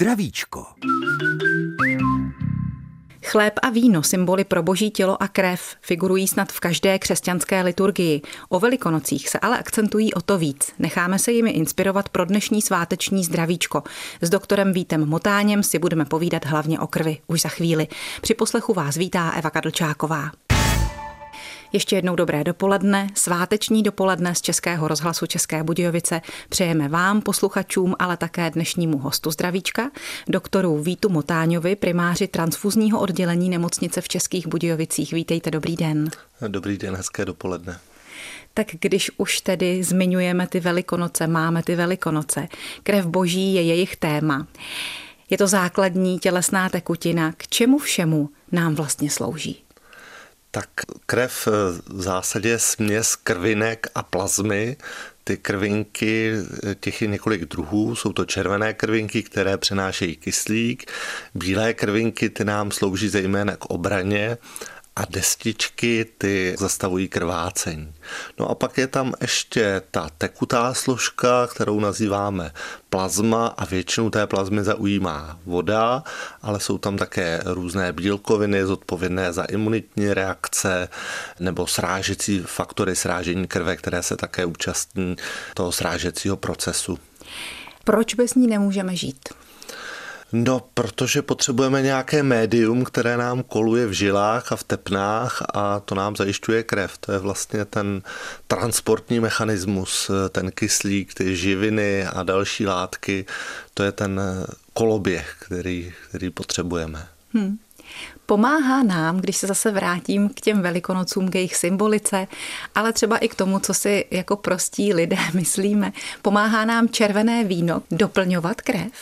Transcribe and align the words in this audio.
zdravíčko. 0.00 0.66
Chléb 3.24 3.54
a 3.62 3.70
víno, 3.70 4.02
symboly 4.02 4.44
pro 4.44 4.62
boží 4.62 4.90
tělo 4.90 5.22
a 5.22 5.28
krev, 5.28 5.76
figurují 5.80 6.28
snad 6.28 6.52
v 6.52 6.60
každé 6.60 6.98
křesťanské 6.98 7.62
liturgii. 7.62 8.22
O 8.48 8.60
velikonocích 8.60 9.28
se 9.28 9.38
ale 9.38 9.58
akcentují 9.58 10.14
o 10.14 10.20
to 10.20 10.38
víc. 10.38 10.72
Necháme 10.78 11.18
se 11.18 11.32
jimi 11.32 11.50
inspirovat 11.50 12.08
pro 12.08 12.24
dnešní 12.24 12.62
sváteční 12.62 13.24
zdravíčko. 13.24 13.82
S 14.20 14.30
doktorem 14.30 14.72
Vítem 14.72 15.06
Motáněm 15.06 15.62
si 15.62 15.78
budeme 15.78 16.04
povídat 16.04 16.46
hlavně 16.46 16.80
o 16.80 16.86
krvi 16.86 17.18
už 17.26 17.40
za 17.40 17.48
chvíli. 17.48 17.88
Při 18.20 18.34
poslechu 18.34 18.74
vás 18.74 18.96
vítá 18.96 19.30
Eva 19.30 19.50
Kadlčáková. 19.50 20.30
Ještě 21.72 21.96
jednou 21.96 22.16
dobré 22.16 22.44
dopoledne, 22.44 23.08
sváteční 23.14 23.82
dopoledne 23.82 24.34
z 24.34 24.40
Českého 24.40 24.88
rozhlasu 24.88 25.26
České 25.26 25.62
Budějovice. 25.62 26.20
Přejeme 26.48 26.88
vám, 26.88 27.20
posluchačům, 27.20 27.94
ale 27.98 28.16
také 28.16 28.50
dnešnímu 28.50 28.98
hostu 28.98 29.30
zdravíčka, 29.30 29.90
doktoru 30.28 30.78
Vítu 30.82 31.08
Motáňovi, 31.08 31.76
primáři 31.76 32.28
transfuzního 32.28 33.00
oddělení 33.00 33.50
nemocnice 33.50 34.00
v 34.00 34.08
Českých 34.08 34.46
Budějovicích. 34.46 35.12
Vítejte, 35.12 35.50
dobrý 35.50 35.76
den. 35.76 36.10
Dobrý 36.48 36.78
den, 36.78 36.96
hezké 36.96 37.24
dopoledne. 37.24 37.78
Tak 38.54 38.66
když 38.80 39.10
už 39.16 39.40
tedy 39.40 39.84
zmiňujeme 39.84 40.46
ty 40.46 40.60
velikonoce, 40.60 41.26
máme 41.26 41.62
ty 41.62 41.76
velikonoce, 41.76 42.48
krev 42.82 43.06
boží 43.06 43.54
je 43.54 43.62
jejich 43.62 43.96
téma. 43.96 44.46
Je 45.30 45.38
to 45.38 45.46
základní 45.46 46.18
tělesná 46.18 46.68
tekutina, 46.68 47.32
k 47.36 47.48
čemu 47.48 47.78
všemu 47.78 48.30
nám 48.52 48.74
vlastně 48.74 49.10
slouží? 49.10 49.62
Tak 50.50 50.68
krev 51.06 51.48
eh, 51.48 51.50
v 51.86 52.02
zásadě 52.02 52.48
je 52.48 52.58
směs 52.58 53.16
krvinek 53.16 53.86
a 53.94 54.02
plazmy. 54.02 54.76
Ty 55.24 55.36
krvinky, 55.36 56.32
eh, 56.64 56.74
těch 56.74 57.02
je 57.02 57.08
několik 57.08 57.44
druhů, 57.44 57.96
jsou 57.96 58.12
to 58.12 58.24
červené 58.24 58.74
krvinky, 58.74 59.22
které 59.22 59.56
přenášejí 59.56 60.16
kyslík, 60.16 60.90
bílé 61.34 61.74
krvinky, 61.74 62.30
ty 62.30 62.44
nám 62.44 62.70
slouží 62.70 63.08
zejména 63.08 63.56
k 63.56 63.64
obraně 63.64 64.38
a 64.96 65.04
destičky 65.10 66.06
ty 66.18 66.56
zastavují 66.58 67.08
krvácení. 67.08 67.94
No 68.38 68.50
a 68.50 68.54
pak 68.54 68.78
je 68.78 68.86
tam 68.86 69.14
ještě 69.20 69.82
ta 69.90 70.10
tekutá 70.18 70.74
složka, 70.74 71.46
kterou 71.46 71.80
nazýváme 71.80 72.52
plazma 72.90 73.46
a 73.46 73.64
většinu 73.64 74.10
té 74.10 74.26
plazmy 74.26 74.64
zaujímá 74.64 75.38
voda, 75.46 76.02
ale 76.42 76.60
jsou 76.60 76.78
tam 76.78 76.96
také 76.96 77.42
různé 77.44 77.92
bílkoviny 77.92 78.66
zodpovědné 78.66 79.32
za 79.32 79.44
imunitní 79.44 80.14
reakce 80.14 80.88
nebo 81.40 81.66
srážecí 81.66 82.42
faktory 82.46 82.96
srážení 82.96 83.46
krve, 83.46 83.76
které 83.76 84.02
se 84.02 84.16
také 84.16 84.44
účastní 84.44 85.16
toho 85.54 85.72
srážecího 85.72 86.36
procesu. 86.36 86.98
Proč 87.84 88.14
bez 88.14 88.34
ní 88.34 88.46
nemůžeme 88.46 88.96
žít? 88.96 89.28
No, 90.32 90.60
protože 90.74 91.22
potřebujeme 91.22 91.82
nějaké 91.82 92.22
médium, 92.22 92.84
které 92.84 93.16
nám 93.16 93.42
koluje 93.42 93.86
v 93.86 93.92
žilách 93.92 94.52
a 94.52 94.56
v 94.56 94.64
tepnách 94.64 95.42
a 95.54 95.80
to 95.80 95.94
nám 95.94 96.16
zajišťuje 96.16 96.62
krev. 96.62 96.98
To 96.98 97.12
je 97.12 97.18
vlastně 97.18 97.64
ten 97.64 98.02
transportní 98.46 99.20
mechanismus, 99.20 100.10
ten 100.30 100.50
kyslík, 100.50 101.14
ty 101.14 101.36
živiny 101.36 102.06
a 102.06 102.22
další 102.22 102.66
látky. 102.66 103.24
To 103.74 103.82
je 103.82 103.92
ten 103.92 104.20
koloběh, 104.74 105.36
který, 105.38 105.92
který 106.08 106.30
potřebujeme. 106.30 107.08
Hmm. 107.34 107.58
Pomáhá 108.26 108.82
nám, 108.82 109.20
když 109.20 109.36
se 109.36 109.46
zase 109.46 109.70
vrátím 109.70 110.28
k 110.28 110.40
těm 110.40 110.62
velikonocům, 110.62 111.28
k 111.28 111.34
jejich 111.34 111.56
symbolice, 111.56 112.26
ale 112.74 112.92
třeba 112.92 113.18
i 113.18 113.28
k 113.28 113.34
tomu, 113.34 113.58
co 113.58 113.74
si 113.74 114.04
jako 114.10 114.36
prostí 114.36 114.94
lidé 114.94 115.16
myslíme. 115.34 115.92
Pomáhá 116.22 116.64
nám 116.64 116.88
červené 116.88 117.44
víno 117.44 117.82
doplňovat 117.90 118.60
krev? 118.60 118.92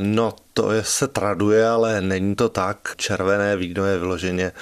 No, 0.00 0.34
to 0.52 0.72
je, 0.72 0.84
se 0.84 1.08
traduje, 1.08 1.68
ale 1.68 2.00
není 2.00 2.34
to 2.34 2.48
tak. 2.48 2.94
Červené 2.96 3.56
víno 3.56 3.84
je 3.84 3.98
vyloženě 3.98 4.52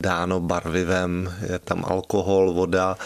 dáno 0.00 0.40
barvivem, 0.40 1.34
je 1.52 1.58
tam 1.58 1.84
alkohol, 1.84 2.52
voda. 2.52 2.96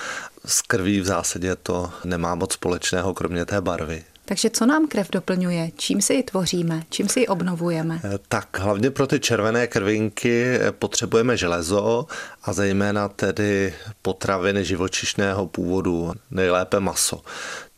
S 0.47 0.63
krví 0.63 1.01
v 1.01 1.05
zásadě 1.05 1.57
to 1.57 1.91
nemá 2.05 2.35
moc 2.35 2.53
společného, 2.53 3.15
kromě 3.15 3.45
té 3.45 3.61
barvy. 3.61 4.05
Takže 4.25 4.51
co 4.51 4.67
nám 4.67 4.87
krev 4.89 5.11
doplňuje? 5.11 5.71
Čím 5.77 6.03
si 6.03 6.15
ji 6.15 6.23
tvoříme? 6.23 6.83
Čím 6.91 7.09
si 7.09 7.21
ji 7.21 7.27
obnovujeme? 7.27 8.01
Eh, 8.05 8.19
tak 8.29 8.59
hlavně 8.59 8.91
pro 8.91 9.07
ty 9.07 9.21
červené 9.21 9.67
krvinky 9.67 10.59
potřebujeme 10.79 11.37
železo 11.37 12.07
a 12.43 12.53
zejména 12.53 13.09
tedy 13.09 13.75
potraviny 14.03 14.65
živočišného 14.65 15.47
původu, 15.47 16.13
nejlépe 16.31 16.81
maso 16.81 17.23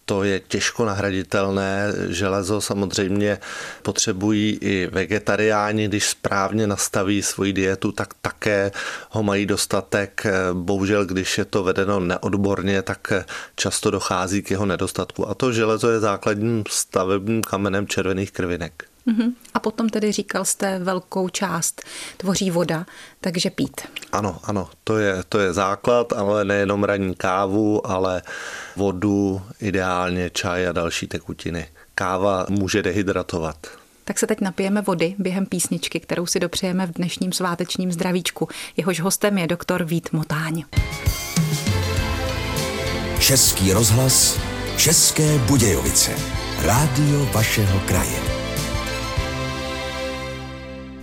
to 0.04 0.24
je 0.24 0.40
těžko 0.40 0.84
nahraditelné. 0.84 1.92
Železo 2.08 2.60
samozřejmě 2.60 3.38
potřebují 3.82 4.58
i 4.60 4.88
vegetariáni, 4.92 5.88
když 5.88 6.08
správně 6.08 6.66
nastaví 6.66 7.22
svoji 7.22 7.52
dietu, 7.52 7.92
tak 7.92 8.14
také 8.20 8.72
ho 9.10 9.22
mají 9.22 9.46
dostatek. 9.46 10.26
Bohužel, 10.52 11.06
když 11.06 11.38
je 11.38 11.44
to 11.44 11.62
vedeno 11.62 12.00
neodborně, 12.00 12.82
tak 12.82 13.12
často 13.56 13.90
dochází 13.90 14.42
k 14.42 14.50
jeho 14.50 14.66
nedostatku. 14.66 15.28
A 15.28 15.34
to 15.34 15.52
železo 15.52 15.90
je 15.90 16.00
základním 16.00 16.64
stavebním 16.68 17.42
kamenem 17.42 17.86
červených 17.86 18.32
krvinek. 18.32 18.91
Uh-huh. 19.06 19.32
A 19.54 19.60
potom 19.60 19.88
tedy 19.88 20.12
říkal 20.12 20.44
jste, 20.44 20.78
velkou 20.78 21.28
část 21.28 21.82
tvoří 22.16 22.50
voda, 22.50 22.86
takže 23.20 23.50
pít. 23.50 23.80
Ano, 24.12 24.38
ano, 24.44 24.68
to 24.84 24.98
je, 24.98 25.22
to 25.28 25.38
je 25.38 25.52
základ, 25.52 26.12
ale 26.12 26.44
nejenom 26.44 26.84
ranní 26.84 27.14
kávu, 27.14 27.86
ale 27.86 28.22
vodu, 28.76 29.42
ideálně 29.60 30.30
čaj 30.30 30.68
a 30.68 30.72
další 30.72 31.06
tekutiny. 31.06 31.68
Káva 31.94 32.46
může 32.48 32.82
dehydratovat. 32.82 33.56
Tak 34.04 34.18
se 34.18 34.26
teď 34.26 34.40
napijeme 34.40 34.82
vody 34.82 35.14
během 35.18 35.46
písničky, 35.46 36.00
kterou 36.00 36.26
si 36.26 36.40
dopřejeme 36.40 36.86
v 36.86 36.92
dnešním 36.92 37.32
svátečním 37.32 37.92
zdravíčku. 37.92 38.48
Jehož 38.76 39.00
hostem 39.00 39.38
je 39.38 39.46
doktor 39.46 39.84
Vít 39.84 40.08
Motáň. 40.12 40.64
Český 43.18 43.72
rozhlas, 43.72 44.40
České 44.76 45.38
Budějovice, 45.38 46.12
rádio 46.62 47.26
vašeho 47.32 47.80
kraje. 47.80 48.41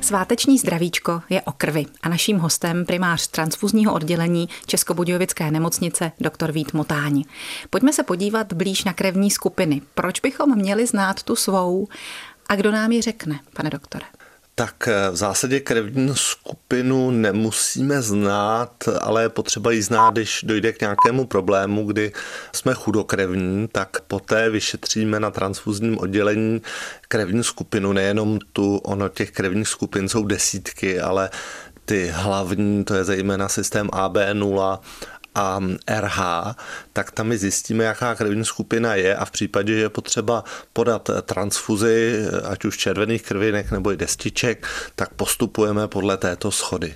Sváteční 0.02 0.58
zdravíčko 0.58 1.22
je 1.30 1.42
o 1.42 1.52
krvi 1.52 1.86
a 2.02 2.10
naším 2.10 2.38
hostem 2.38 2.86
primář 2.86 3.28
transfuzního 3.28 3.94
oddělení 3.94 4.50
Českobudějovické 4.66 5.52
nemocnice 5.52 6.12
dr. 6.20 6.52
Vít 6.52 6.74
Motáň. 6.74 7.24
Pojďme 7.70 7.94
se 7.94 8.04
podívat 8.04 8.54
blíž 8.54 8.84
na 8.84 8.94
krevní 8.94 9.32
skupiny. 9.32 9.82
Proč 9.94 10.20
bychom 10.20 10.56
měli 10.56 10.88
znát 10.88 11.24
tu 11.24 11.36
svou 11.36 11.88
a 12.50 12.56
kdo 12.56 12.72
nám 12.72 12.92
ji 12.92 13.02
řekne, 13.02 13.40
pane 13.54 13.70
doktore? 13.70 14.06
Tak 14.60 14.88
eh, 14.88 15.12
v 15.12 15.16
zásadě 15.16 15.60
krevní 15.60 16.12
skupinu 16.16 17.12
nemusíme 17.12 18.02
znát, 18.02 18.72
ale 19.02 19.22
je 19.22 19.30
potřeba 19.30 19.72
ji 19.72 19.82
znát, 19.82 20.14
když 20.14 20.44
dojde 20.44 20.74
k 20.74 20.82
nějakému 20.82 21.26
problému, 21.26 21.86
kdy 21.86 22.12
jsme 22.56 22.74
chudokrevní, 22.74 23.68
tak 23.68 24.02
poté 24.02 24.50
vyšetříme 24.50 25.20
na 25.20 25.32
transfuzním 25.32 25.98
oddělení 26.00 26.62
krevní 27.08 27.44
skupinu, 27.44 27.94
nejenom 27.94 28.40
tu, 28.54 28.78
ono 28.78 29.10
těch 29.10 29.32
krevních 29.32 29.68
skupin 29.68 30.10
jsou 30.10 30.24
desítky, 30.26 31.00
ale 31.02 31.30
ty 31.86 32.12
hlavní, 32.14 32.84
to 32.84 32.94
je 32.94 33.04
zejména 33.04 33.50
systém 33.50 33.88
AB0 33.88 34.80
a 35.36 35.60
RH, 35.90 36.20
tak 36.94 37.12
tam 37.12 37.28
my 37.28 37.38
zjistíme, 37.38 37.84
jaká 37.84 38.16
krevní 38.16 38.46
skupina 38.46 38.96
je 38.96 39.16
a 39.16 39.26
v 39.26 39.32
případě, 39.32 39.74
že 39.74 39.80
je 39.80 39.90
potřeba 39.90 40.44
podat 40.74 41.10
transfuzi, 41.22 42.26
ať 42.44 42.66
už 42.66 42.78
červených 42.78 43.24
krvinek 43.24 43.72
nebo 43.72 43.92
i 43.92 43.98
destiček, 43.98 44.68
tak 44.96 45.14
postupujeme 45.14 45.88
podle 45.88 46.18
této 46.18 46.52
schody. 46.52 46.96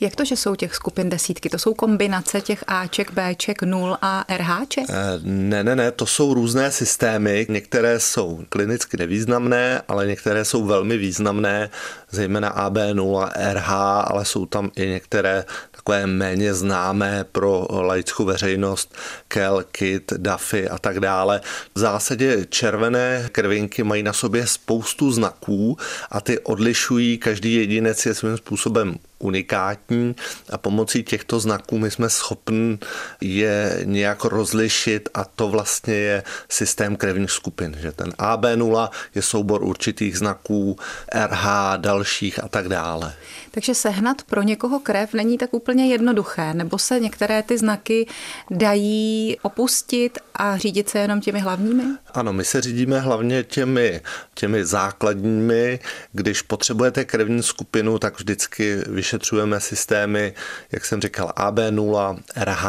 Jak 0.00 0.16
to, 0.16 0.24
že 0.24 0.36
jsou 0.36 0.54
těch 0.54 0.74
skupin 0.74 1.10
desítky? 1.10 1.48
To 1.48 1.58
jsou 1.58 1.74
kombinace 1.74 2.40
těch 2.40 2.64
Aček, 2.66 3.12
Bček, 3.12 3.62
0 3.62 3.98
a 4.02 4.24
RHček? 4.36 4.84
Eh, 4.88 5.20
ne, 5.22 5.64
ne, 5.64 5.76
ne, 5.76 5.90
to 5.90 6.06
jsou 6.06 6.34
různé 6.34 6.70
systémy. 6.70 7.46
Některé 7.48 8.00
jsou 8.00 8.44
klinicky 8.48 8.96
nevýznamné, 8.96 9.82
ale 9.88 10.06
některé 10.06 10.44
jsou 10.44 10.64
velmi 10.64 10.96
významné, 10.96 11.70
zejména 12.10 12.70
AB0 12.70 13.18
a 13.22 13.52
RH, 13.52 13.70
ale 14.04 14.24
jsou 14.24 14.46
tam 14.46 14.70
i 14.76 14.86
některé 14.86 15.44
takové 15.70 16.06
méně 16.06 16.54
známé 16.54 17.24
pro 17.32 17.66
laickou 17.70 18.24
veřejnost, 18.24 18.94
Kel, 19.28 19.64
Kit, 19.72 20.12
Duffy 20.16 20.68
a 20.68 20.78
tak 20.78 21.00
dále. 21.00 21.40
V 21.74 21.78
zásadě 21.78 22.46
červené 22.48 23.28
krvinky 23.32 23.82
mají 23.82 24.02
na 24.02 24.12
sobě 24.12 24.46
spoustu 24.46 25.12
znaků 25.12 25.78
a 26.10 26.20
ty 26.20 26.38
odlišují, 26.38 27.18
každý 27.18 27.54
jedinec 27.54 28.06
je 28.06 28.14
svým 28.14 28.36
způsobem 28.36 28.98
unikátní 29.20 30.16
a 30.50 30.58
pomocí 30.58 31.02
těchto 31.02 31.40
znaků 31.40 31.78
my 31.78 31.90
jsme 31.90 32.10
schopni 32.10 32.78
je 33.20 33.80
nějak 33.84 34.24
rozlišit 34.24 35.08
a 35.14 35.24
to 35.24 35.48
vlastně 35.48 35.94
je 35.94 36.22
systém 36.48 36.96
krevních 36.96 37.30
skupin, 37.30 37.76
že 37.80 37.92
ten 37.92 38.08
AB0 38.10 38.88
je 39.14 39.22
soubor 39.22 39.62
určitých 39.62 40.18
znaků, 40.18 40.76
RH, 41.14 41.46
dalších 41.76 42.44
a 42.44 42.48
tak 42.48 42.68
dále. 42.68 43.14
Takže 43.50 43.74
sehnat 43.74 44.22
pro 44.22 44.42
někoho 44.42 44.80
krev 44.80 45.14
není 45.14 45.38
tak 45.38 45.54
úplně 45.54 45.86
jednoduché, 45.86 46.54
nebo 46.54 46.78
se 46.78 47.00
některé 47.00 47.42
ty 47.42 47.58
znaky 47.58 48.06
dají 48.50 49.36
opustit 49.42 50.18
a 50.40 50.56
řídit 50.56 50.88
se 50.88 50.98
jenom 50.98 51.20
těmi 51.20 51.40
hlavními? 51.40 51.82
Ano, 52.14 52.32
my 52.32 52.44
se 52.44 52.60
řídíme 52.60 53.00
hlavně 53.00 53.44
těmi, 53.44 54.00
těmi 54.34 54.64
základními. 54.64 55.78
Když 56.12 56.42
potřebujete 56.42 57.04
krevní 57.04 57.42
skupinu, 57.42 57.98
tak 57.98 58.18
vždycky 58.18 58.76
vyšetřujeme 58.86 59.60
systémy, 59.60 60.34
jak 60.72 60.84
jsem 60.84 61.00
říkal, 61.00 61.32
AB0, 61.36 62.18
RH, 62.36 62.66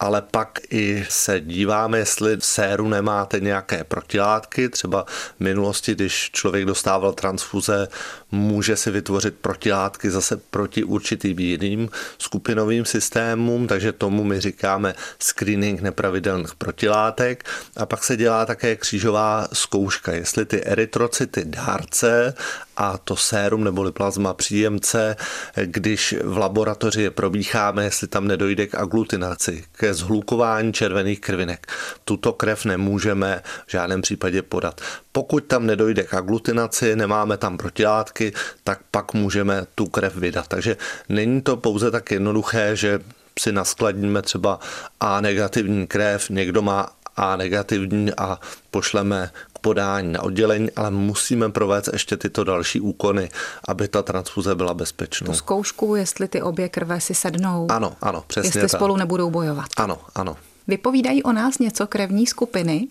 ale 0.00 0.22
pak 0.22 0.58
i 0.70 1.06
se 1.08 1.40
díváme, 1.40 1.98
jestli 1.98 2.36
v 2.36 2.44
séru 2.44 2.88
nemáte 2.88 3.40
nějaké 3.40 3.84
protilátky. 3.84 4.68
Třeba 4.68 5.04
v 5.36 5.40
minulosti, 5.40 5.94
když 5.94 6.30
člověk 6.32 6.64
dostával 6.64 7.12
transfuze, 7.12 7.88
může 8.32 8.76
si 8.76 8.90
vytvořit 8.90 9.34
protilátky 9.40 10.10
zase 10.10 10.36
proti 10.36 10.84
určitým 10.84 11.38
jiným 11.38 11.88
skupinovým 12.18 12.84
systémům, 12.84 13.66
takže 13.66 13.92
tomu 13.92 14.24
my 14.24 14.40
říkáme 14.40 14.94
screening 15.18 15.80
nepravidelných 15.80 16.54
protilátek. 16.92 17.44
A 17.76 17.86
pak 17.86 18.04
se 18.04 18.16
dělá 18.16 18.46
také 18.46 18.76
křížová 18.76 19.48
zkouška, 19.52 20.12
jestli 20.12 20.44
ty 20.44 20.64
erytrocity 20.64 21.44
dárce 21.44 22.34
a 22.76 22.98
to 22.98 23.16
sérum 23.16 23.64
neboli 23.64 23.92
plazma 23.92 24.34
příjemce, 24.34 25.16
když 25.56 26.14
v 26.24 26.38
laboratoři 26.38 27.02
je 27.02 27.10
probícháme, 27.10 27.84
jestli 27.84 28.08
tam 28.08 28.28
nedojde 28.28 28.66
k 28.66 28.74
aglutinaci, 28.74 29.64
ke 29.72 29.94
zhlukování 29.94 30.72
červených 30.72 31.20
krvinek. 31.20 31.66
Tuto 32.04 32.32
krev 32.32 32.64
nemůžeme 32.64 33.42
v 33.66 33.70
žádném 33.70 34.02
případě 34.02 34.42
podat. 34.42 34.80
Pokud 35.12 35.44
tam 35.44 35.66
nedojde 35.66 36.02
k 36.02 36.14
aglutinaci, 36.14 36.96
nemáme 36.96 37.36
tam 37.36 37.58
protilátky, 37.58 38.32
tak 38.64 38.80
pak 38.90 39.14
můžeme 39.14 39.66
tu 39.74 39.86
krev 39.86 40.16
vydat. 40.16 40.48
Takže 40.48 40.76
není 41.08 41.42
to 41.42 41.56
pouze 41.56 41.90
tak 41.90 42.10
jednoduché, 42.10 42.76
že 42.76 43.00
si 43.38 43.52
naskladníme 43.52 44.22
třeba 44.22 44.58
A 45.00 45.20
negativní 45.20 45.86
krev, 45.86 46.30
někdo 46.30 46.62
má 46.62 46.88
A 47.16 47.36
negativní 47.36 48.12
a 48.14 48.38
pošleme 48.70 49.30
k 49.52 49.58
podání 49.58 50.12
na 50.12 50.22
oddělení, 50.22 50.70
ale 50.70 50.90
musíme 50.90 51.48
provést 51.48 51.88
ještě 51.92 52.16
tyto 52.16 52.44
další 52.44 52.80
úkony, 52.80 53.30
aby 53.68 53.88
ta 53.88 54.02
transfuze 54.02 54.54
byla 54.54 54.74
bezpečná. 54.74 55.26
Tu 55.26 55.34
zkoušku, 55.34 55.94
jestli 55.96 56.28
ty 56.28 56.42
obě 56.42 56.68
krve 56.68 57.00
si 57.00 57.14
sednou. 57.14 57.66
Ano, 57.70 57.96
ano, 58.00 58.24
přesně 58.26 58.48
Jestli 58.48 58.60
tak. 58.60 58.70
spolu 58.70 58.96
nebudou 58.96 59.30
bojovat. 59.30 59.66
Ano, 59.76 59.98
ano. 60.14 60.36
Vypovídají 60.68 61.22
o 61.22 61.32
nás 61.32 61.58
něco 61.58 61.86
krevní 61.86 62.26
skupiny? 62.26 62.88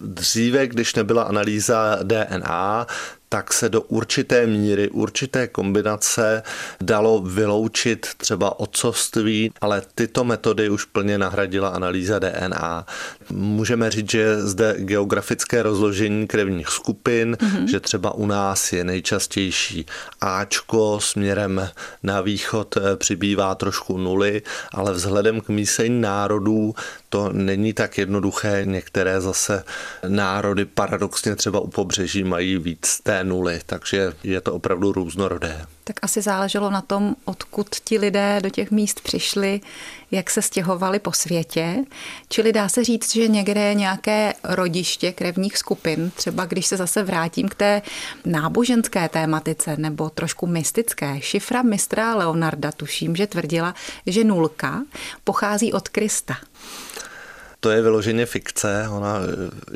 Dříve, 0.00 0.66
když 0.66 0.94
nebyla 0.94 1.22
analýza 1.22 1.98
DNA, 2.02 2.86
tak 3.28 3.52
se 3.52 3.68
do 3.68 3.82
určité 3.82 4.46
míry, 4.46 4.90
určité 4.90 5.46
kombinace 5.46 6.42
dalo 6.80 7.20
vyloučit 7.20 8.06
třeba 8.16 8.60
otcovství, 8.60 9.52
ale 9.60 9.82
tyto 9.94 10.24
metody 10.24 10.70
už 10.70 10.84
plně 10.84 11.18
nahradila 11.18 11.68
analýza 11.68 12.18
DNA. 12.18 12.86
Můžeme 13.30 13.90
říct, 13.90 14.10
že 14.10 14.42
zde 14.42 14.74
geografické 14.78 15.62
rozložení 15.62 16.26
krevních 16.26 16.68
skupin, 16.68 17.36
mm-hmm. 17.40 17.64
že 17.64 17.80
třeba 17.80 18.14
u 18.14 18.26
nás 18.26 18.72
je 18.72 18.84
nejčastější 18.84 19.86
Ačko 20.20 21.00
směrem 21.00 21.68
na 22.02 22.20
východ 22.20 22.76
eh, 22.76 22.96
přibývá 22.96 23.54
trošku 23.54 23.98
nuly, 23.98 24.42
ale 24.72 24.92
vzhledem 24.92 25.40
k 25.40 25.48
mísení 25.48 26.00
národů 26.00 26.74
to 27.08 27.32
není 27.32 27.72
tak 27.72 27.98
jednoduché. 27.98 28.62
Některé 28.64 29.20
zase 29.20 29.64
národy 30.08 30.64
paradoxně 30.64 31.36
třeba 31.36 31.60
u 31.60 31.68
pobřeží 31.68 32.24
mají 32.24 32.58
víc 32.58 33.00
té 33.02 33.24
nuly, 33.24 33.60
takže 33.66 34.12
je 34.24 34.40
to 34.40 34.54
opravdu 34.54 34.92
různorodé. 34.92 35.66
Tak 35.88 35.96
asi 36.02 36.22
záleželo 36.22 36.70
na 36.70 36.80
tom, 36.80 37.16
odkud 37.24 37.68
ti 37.84 37.98
lidé 37.98 38.40
do 38.42 38.50
těch 38.50 38.70
míst 38.70 39.00
přišli, 39.00 39.60
jak 40.10 40.30
se 40.30 40.42
stěhovali 40.42 40.98
po 40.98 41.12
světě. 41.12 41.84
Čili 42.28 42.52
dá 42.52 42.68
se 42.68 42.84
říct, 42.84 43.12
že 43.12 43.28
někde 43.28 43.60
je 43.60 43.74
nějaké 43.74 44.32
rodiště 44.44 45.12
krevních 45.12 45.58
skupin. 45.58 46.10
Třeba 46.16 46.44
když 46.44 46.66
se 46.66 46.76
zase 46.76 47.02
vrátím 47.02 47.48
k 47.48 47.54
té 47.54 47.82
náboženské 48.24 49.08
tématice 49.08 49.76
nebo 49.76 50.10
trošku 50.10 50.46
mystické. 50.46 51.20
Šifra 51.20 51.62
mistra 51.62 52.14
Leonarda 52.14 52.72
tuším, 52.72 53.16
že 53.16 53.26
tvrdila, 53.26 53.74
že 54.06 54.24
nulka 54.24 54.82
pochází 55.24 55.72
od 55.72 55.88
Krista. 55.88 56.36
To 57.60 57.70
je 57.70 57.82
vyloženě 57.82 58.26
fikce, 58.26 58.88
ona, 58.90 59.18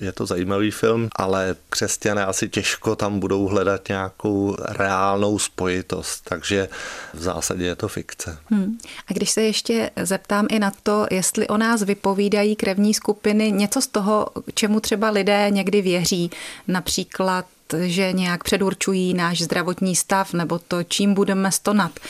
je 0.01 0.13
to 0.13 0.27
zajímavý 0.27 0.71
film, 0.71 1.09
ale 1.17 1.57
křesťané 1.71 2.27
asi 2.27 2.49
těžko 2.49 2.97
tam 2.97 3.21
budou 3.21 3.47
hledat 3.47 3.89
nějakou 3.89 4.57
reálnou 4.61 5.39
spojitost, 5.39 6.25
takže 6.25 6.69
v 7.15 7.23
zásadě 7.23 7.65
je 7.65 7.77
to 7.77 7.89
fikce. 7.89 8.39
Hmm. 8.47 8.79
A 9.09 9.13
když 9.13 9.31
se 9.31 9.43
ještě 9.43 9.91
zeptám 10.03 10.47
i 10.51 10.59
na 10.59 10.73
to, 10.83 11.07
jestli 11.11 11.49
o 11.49 11.57
nás 11.57 11.83
vypovídají 11.83 12.57
krevní 12.57 12.95
skupiny 12.95 13.53
něco 13.53 13.81
z 13.81 13.87
toho, 13.87 14.27
čemu 14.55 14.81
třeba 14.81 15.11
lidé 15.11 15.47
někdy 15.51 15.83
věří, 15.83 16.31
například 16.69 17.47
že 17.81 18.13
nějak 18.13 18.45
předurčují 18.45 19.15
náš 19.15 19.41
zdravotní 19.41 19.97
stav 19.97 20.33
nebo 20.33 20.59
to, 20.59 20.83
čím 20.83 21.15
budeme 21.15 21.53
stonat, 21.53 22.01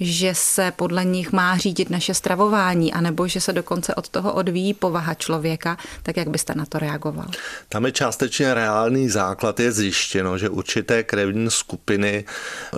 že 0.00 0.34
se 0.34 0.72
podle 0.76 1.04
nich 1.04 1.32
má 1.32 1.56
řídit 1.56 1.90
naše 1.90 2.14
stravování, 2.14 2.92
anebo 2.92 3.28
že 3.28 3.40
se 3.40 3.52
dokonce 3.52 3.94
od 3.94 4.08
toho 4.08 4.32
odvíjí 4.32 4.74
povaha 4.74 5.14
člověka, 5.14 5.76
tak 6.02 6.16
jak 6.16 6.28
byste 6.28 6.54
na 6.56 6.66
to 6.66 6.78
reagoval? 6.78 7.26
Tam 7.68 7.86
je 7.86 7.92
částečně 7.92 8.54
reálný 8.54 9.08
základ, 9.08 9.60
je 9.60 9.72
zjištěno, 9.72 10.38
že 10.38 10.48
určité 10.48 11.02
krevní 11.02 11.50
skupiny, 11.50 12.24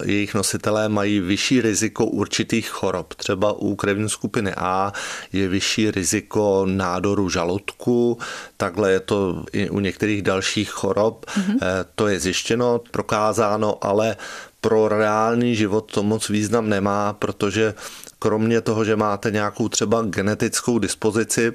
jejich 0.04 0.34
nositelé 0.34 0.88
mají 0.88 1.20
vyšší 1.20 1.60
riziko 1.60 2.06
určitých 2.06 2.68
chorob. 2.68 3.14
Třeba 3.14 3.52
u 3.52 3.74
krevní 3.74 4.08
skupiny 4.08 4.54
A 4.56 4.92
je 5.32 5.48
vyšší 5.48 5.90
riziko 5.90 6.66
nádoru 6.68 7.28
žaludku, 7.28 8.18
takhle 8.56 8.92
je 8.92 9.00
to 9.00 9.44
i 9.52 9.70
u 9.70 9.80
některých 9.80 10.22
dalších 10.22 10.70
chorob. 10.70 11.26
Mm-hmm. 11.26 11.58
To 11.94 12.08
je 12.08 12.20
zjištěno, 12.20 12.33
prokázáno, 12.90 13.84
ale 13.84 14.16
pro 14.60 14.88
reálný 14.88 15.56
život 15.56 15.92
to 15.92 16.02
moc 16.02 16.28
význam 16.28 16.68
nemá, 16.68 17.12
protože 17.12 17.74
kromě 18.24 18.60
toho, 18.60 18.84
že 18.84 18.96
máte 18.96 19.30
nějakou 19.30 19.68
třeba 19.68 20.02
genetickou 20.02 20.78
dispozici, 20.78 21.52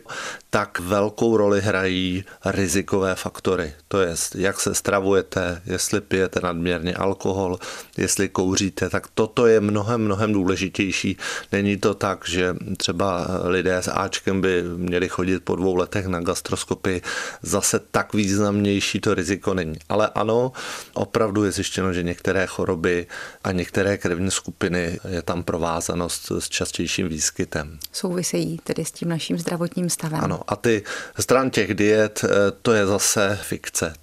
tak 0.49 0.79
velkou 0.79 1.37
roli 1.37 1.61
hrají 1.61 2.23
rizikové 2.45 3.15
faktory. 3.15 3.73
To 3.87 4.01
je, 4.01 4.15
jak 4.35 4.59
se 4.59 4.75
stravujete, 4.75 5.61
jestli 5.65 6.01
pijete 6.01 6.39
nadměrně 6.43 6.95
alkohol, 6.95 7.59
jestli 7.97 8.29
kouříte, 8.29 8.89
tak 8.89 9.07
toto 9.13 9.47
je 9.47 9.59
mnohem, 9.59 10.01
mnohem 10.01 10.33
důležitější. 10.33 11.17
Není 11.51 11.77
to 11.77 11.93
tak, 11.93 12.27
že 12.27 12.55
třeba 12.77 13.27
lidé 13.43 13.77
s 13.77 13.91
Ačkem 13.91 14.41
by 14.41 14.63
měli 14.77 15.09
chodit 15.09 15.39
po 15.43 15.55
dvou 15.55 15.75
letech 15.75 16.05
na 16.05 16.19
gastroskopii. 16.19 17.01
Zase 17.41 17.79
tak 17.91 18.13
významnější 18.13 18.99
to 18.99 19.13
riziko 19.13 19.53
není. 19.53 19.75
Ale 19.89 20.09
ano, 20.15 20.51
opravdu 20.93 21.43
je 21.43 21.51
zjištěno, 21.51 21.93
že 21.93 22.03
některé 22.03 22.47
choroby 22.47 23.07
a 23.43 23.51
některé 23.51 23.97
krevní 23.97 24.31
skupiny 24.31 24.99
je 25.07 25.21
tam 25.21 25.43
provázanost 25.43 26.31
s 26.39 26.49
častějším 26.59 27.07
výskytem. 27.07 27.79
Souvisejí 27.91 28.59
tedy 28.63 28.85
s 28.85 28.91
tím 28.91 29.09
naším 29.09 29.39
zdravotním 29.39 29.89
stavem. 29.89 30.23
Ano, 30.23 30.41
a 30.47 30.55
ty 30.55 30.83
stran 31.19 31.49
těch 31.49 31.73
diet, 31.73 32.21
eh, 32.23 32.29
to 32.61 32.73
je 32.73 32.85
zase 32.85 33.39
fikce. 33.41 33.93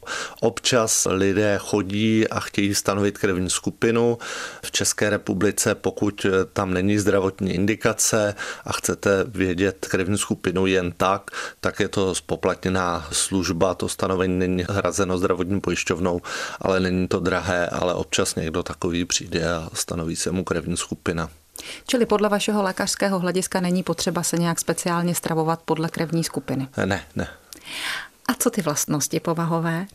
Občas 0.41 1.07
lidé 1.11 1.59
chodí 1.59 2.29
a 2.29 2.41
chtějí 2.41 2.75
stanovit 2.75 3.19
krevní 3.19 3.51
skupinu. 3.51 4.19
V 4.65 4.71
České 4.71 5.11
republice, 5.11 5.75
pokud 5.75 6.25
eh, 6.25 6.31
tam 6.53 6.75
není 6.75 6.99
zdravotní 6.99 7.55
indikace 7.55 8.35
a 8.65 8.73
chcete 8.73 9.25
vědět 9.29 9.87
krevní 9.91 10.19
skupinu 10.19 10.67
jen 10.67 10.93
tak, 10.97 11.31
tak 11.61 11.81
je 11.81 11.89
to 11.89 12.15
spoplatněná 12.15 13.09
služba, 13.13 13.75
to 13.75 13.89
stanovení 13.89 14.39
není 14.39 14.65
hrazeno 14.69 15.19
zdravotní 15.19 15.61
pojišťovnou, 15.61 16.21
ale 16.61 16.81
není 16.81 17.09
to 17.09 17.21
drahé, 17.21 17.67
ale 17.69 17.95
občas 17.95 18.35
někdo 18.35 18.63
takový 18.63 19.05
přijde 19.05 19.55
a 19.55 19.69
stanoví 19.73 20.17
se 20.17 20.31
mu 20.31 20.45
krevní 20.45 20.77
skupina. 20.77 21.29
Čili 21.87 22.07
podle 22.07 22.29
vašeho 22.29 22.63
lékařského 22.63 23.19
hlediska 23.19 23.61
není 23.61 23.83
potřeba 23.83 24.23
se 24.23 24.37
nějak 24.37 24.61
speciálně 24.61 25.15
stravovat 25.15 25.63
podle 25.65 25.89
krevní 25.89 26.25
skupiny? 26.25 26.69
Ne, 26.85 27.03
ne. 27.17 27.29
A 28.29 28.35
co 28.39 28.51
ty 28.51 28.63
vlastnosti 28.63 29.21
povahové? 29.21 29.87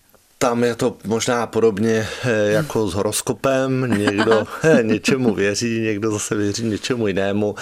Tam 0.42 0.64
je 0.64 0.76
to 0.76 0.98
možná 1.06 1.48
podobně 1.48 2.08
eh, 2.24 2.52
jako 2.52 2.88
s 2.88 2.94
horoskopem. 2.94 3.82
Někdo 3.98 4.48
eh, 4.64 4.84
něčemu 4.84 5.34
věří, 5.34 5.82
někdo 5.82 6.12
zase 6.12 6.36
věří 6.36 6.66
něčemu 6.66 7.08
jinému. 7.08 7.56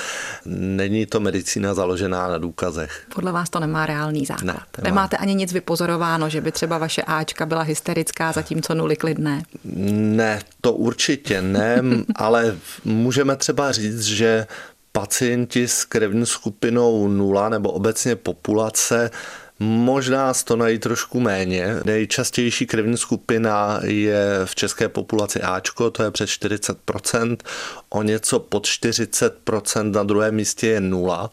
Není 0.45 1.05
to 1.05 1.19
medicína 1.19 1.74
založená 1.74 2.27
na 2.27 2.38
důkazech. 2.38 3.03
Podle 3.15 3.31
vás 3.31 3.50
to 3.50 3.59
nemá 3.59 3.86
reálný 3.86 4.25
základ. 4.25 4.45
Ne, 4.45 4.53
nemá. 4.77 4.89
Nemáte 4.89 5.17
ani 5.17 5.36
nic 5.36 5.53
vypozorováno, 5.53 6.29
že 6.29 6.41
by 6.41 6.51
třeba 6.51 6.77
vaše 6.77 7.01
Ačka 7.01 7.45
byla 7.45 7.62
hysterická, 7.62 8.31
zatímco 8.31 8.75
nuly 8.75 8.95
klidné? 8.95 9.43
Ne, 9.63 10.41
to 10.62 10.74
určitě 10.74 11.41
ne, 11.41 11.81
ale 12.15 12.57
můžeme 12.86 13.36
třeba 13.36 13.71
říct, 13.71 14.01
že 14.01 14.48
pacienti 14.91 15.67
s 15.67 15.86
krevní 15.86 16.25
skupinou 16.25 17.07
0 17.07 17.50
nebo 17.50 17.71
obecně 17.71 18.15
populace 18.15 19.12
Možná 19.59 20.33
stonají 20.33 20.79
trošku 20.79 21.19
méně. 21.19 21.75
Nejčastější 21.85 22.65
krevní 22.65 22.97
skupina 22.97 23.79
je 23.83 24.41
v 24.45 24.55
české 24.55 24.89
populaci 24.89 25.41
Ačko, 25.41 25.91
to 25.91 26.03
je 26.03 26.11
přes 26.11 26.29
40%, 26.29 27.37
o 27.89 28.03
něco 28.03 28.39
pod 28.39 28.65
40%, 28.65 29.91
na 29.91 30.03
druhém 30.03 30.35
místě 30.35 30.67
je 30.67 30.81
nula 30.81 31.31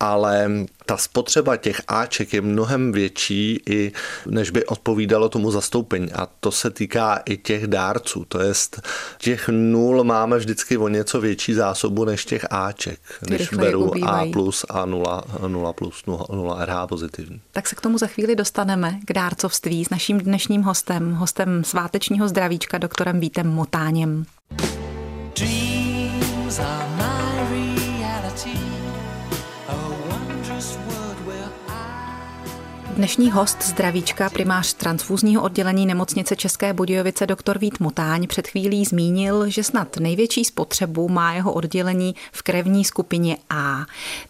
ale 0.00 0.50
ta 0.86 0.96
spotřeba 0.96 1.56
těch 1.56 1.80
Aček 1.88 2.32
je 2.32 2.40
mnohem 2.40 2.92
větší, 2.92 3.60
i 3.66 3.92
než 4.26 4.50
by 4.50 4.66
odpovídalo 4.66 5.28
tomu 5.28 5.50
zastoupení. 5.50 6.12
A 6.12 6.28
to 6.40 6.52
se 6.52 6.70
týká 6.70 7.22
i 7.24 7.36
těch 7.36 7.66
dárců. 7.66 8.24
To 8.28 8.40
jest, 8.40 8.82
těch 9.18 9.48
nul 9.48 10.04
máme 10.04 10.38
vždycky 10.38 10.76
o 10.76 10.88
něco 10.88 11.20
větší 11.20 11.54
zásobu 11.54 12.04
než 12.04 12.24
těch 12.24 12.46
Aček. 12.50 13.00
Když 13.20 13.48
beru 13.48 13.84
ubývají. 13.84 14.30
A 14.30 14.32
plus 14.32 14.64
a 14.68 14.86
0, 14.86 15.24
0 15.46 15.72
plus 15.72 16.06
0, 16.06 16.26
0 16.32 16.64
RH 16.64 16.86
pozitivní. 16.86 17.40
Tak 17.52 17.68
se 17.68 17.74
k 17.74 17.80
tomu 17.80 17.98
za 17.98 18.06
chvíli 18.06 18.36
dostaneme, 18.36 18.98
k 19.04 19.12
dárcovství 19.12 19.84
s 19.84 19.90
naším 19.90 20.18
dnešním 20.18 20.62
hostem, 20.62 21.12
hostem 21.12 21.64
svátečního 21.64 22.28
zdravíčka, 22.28 22.78
doktorem 22.78 23.20
Vítem 23.20 23.48
Motáněm. 23.48 24.26
Dreams 25.36 25.65
Dnešní 32.96 33.30
host 33.30 33.62
zdravíčka, 33.62 34.30
primář 34.30 34.74
transfúzního 34.74 35.42
oddělení 35.42 35.86
nemocnice 35.86 36.36
České 36.36 36.72
Budějovice, 36.72 37.26
doktor 37.26 37.58
Vít 37.58 37.80
Motáň, 37.80 38.26
před 38.26 38.48
chvílí 38.48 38.84
zmínil, 38.84 39.50
že 39.50 39.62
snad 39.62 39.96
největší 39.96 40.44
spotřebu 40.44 41.08
má 41.08 41.32
jeho 41.32 41.52
oddělení 41.52 42.14
v 42.32 42.42
krevní 42.42 42.84
skupině 42.84 43.36
A. 43.50 43.86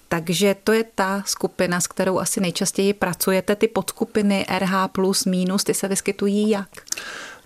Takže 0.09 0.57
to 0.65 0.73
je 0.73 0.85
ta 0.95 1.23
skupina, 1.27 1.81
s 1.81 1.87
kterou 1.87 2.19
asi 2.19 2.41
nejčastěji 2.41 2.95
pracujete. 2.95 3.57
Ty 3.57 3.69
podskupiny 3.69 4.47
RH 4.59 4.89
plus 4.93 5.25
minus, 5.25 5.65
ty 5.65 5.75
se 5.75 5.89
vyskytují 5.89 6.51
jak? 6.51 6.69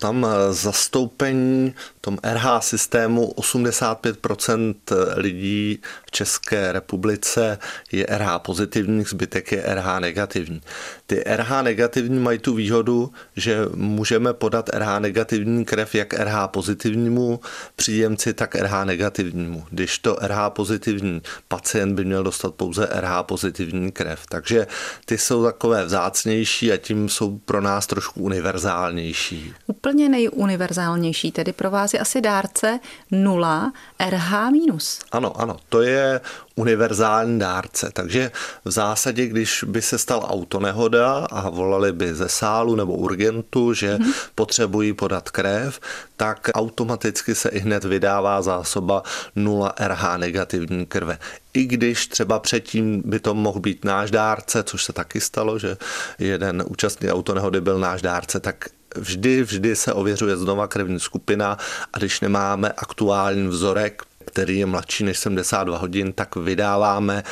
Tam 0.01 0.25
eh, 0.25 0.53
zastoupení 0.53 1.73
v 1.97 2.01
tom 2.01 2.17
RH 2.23 2.45
systému 2.59 3.33
85% 3.37 4.75
lidí 5.15 5.79
v 6.05 6.11
České 6.11 6.71
republice 6.71 7.57
je 7.91 8.05
RH 8.09 8.39
pozitivní, 8.39 9.03
zbytek 9.03 9.51
je 9.51 9.63
RH 9.67 9.99
negativní. 9.99 10.61
Ty 11.07 11.23
RH 11.25 11.61
negativní 11.61 12.19
mají 12.19 12.39
tu 12.39 12.53
výhodu, 12.53 13.11
že 13.35 13.57
můžeme 13.75 14.33
podat 14.33 14.69
RH 14.69 14.99
negativní 14.99 15.65
krev 15.65 15.95
jak 15.95 16.13
RH 16.13 16.47
pozitivnímu 16.47 17.39
příjemci, 17.75 18.33
tak 18.33 18.55
RH 18.55 18.83
negativnímu. 18.83 19.65
Když 19.69 19.99
to 19.99 20.17
RH 20.21 20.49
pozitivní 20.49 21.21
pacient 21.47 21.95
by 21.95 22.05
měl 22.05 22.23
dostat 22.23 22.53
pouze 22.53 22.89
RH 22.91 23.23
pozitivní 23.23 23.91
krev. 23.91 24.25
Takže 24.29 24.67
ty 25.05 25.17
jsou 25.17 25.43
takové 25.43 25.85
vzácnější 25.85 26.71
a 26.71 26.77
tím 26.77 27.09
jsou 27.09 27.37
pro 27.37 27.61
nás 27.61 27.87
trošku 27.87 28.21
univerzálnější. 28.21 29.50
Úplně 29.67 30.09
nejuniverzálnější, 30.09 31.31
tedy 31.31 31.53
pro 31.53 31.71
vás 31.71 31.93
je 31.93 31.99
asi 31.99 32.21
dárce 32.21 32.79
0 33.11 33.73
RH 34.09 34.49
minus. 34.51 34.99
Ano, 35.11 35.41
ano, 35.41 35.57
to 35.69 35.81
je 35.81 36.21
univerzální 36.55 37.39
dárce. 37.39 37.89
Takže 37.93 38.31
v 38.65 38.71
zásadě, 38.71 39.27
když 39.27 39.63
by 39.67 39.81
se 39.81 39.97
stal 39.97 40.25
autonehoda 40.29 41.27
a 41.31 41.49
volali 41.49 41.91
by 41.91 42.15
ze 42.15 42.29
sálu 42.29 42.75
nebo 42.75 42.93
urgentu, 42.93 43.73
že 43.73 43.95
hmm. 43.95 44.13
potřebují 44.35 44.93
podat 44.93 45.29
krev, 45.29 45.79
tak 46.17 46.49
automaticky 46.53 47.35
se 47.35 47.49
i 47.49 47.59
hned 47.59 47.83
vydává 47.83 48.41
zásoba 48.41 49.03
0 49.35 49.73
RH 49.79 50.17
negativní 50.17 50.85
krve. 50.85 51.17
I 51.53 51.65
když 51.65 52.07
třeba 52.07 52.39
předtím 52.39 53.03
by 53.05 53.19
to 53.19 53.33
mohl 53.33 53.59
být 53.59 53.85
náš 53.85 54.11
dárce, 54.11 54.63
což 54.63 54.83
se 54.83 54.93
taky 54.93 55.21
stalo, 55.21 55.59
že 55.59 55.77
jeden 56.19 56.63
účastník 56.67 57.11
autonehody 57.11 57.61
byl 57.61 57.79
náš 57.79 58.01
dárce, 58.01 58.39
tak 58.39 58.65
vždy, 58.95 59.43
vždy 59.43 59.75
se 59.75 59.93
ověřuje 59.93 60.37
znova 60.37 60.67
krevní 60.67 60.99
skupina 60.99 61.57
a 61.93 61.97
když 61.97 62.21
nemáme 62.21 62.71
aktuální 62.77 63.47
vzorek, 63.47 64.03
který 64.25 64.59
je 64.59 64.65
mladší 64.65 65.03
než 65.03 65.19
72 65.19 65.77
hodin, 65.77 66.13
tak 66.13 66.35
vydáváme 66.35 67.23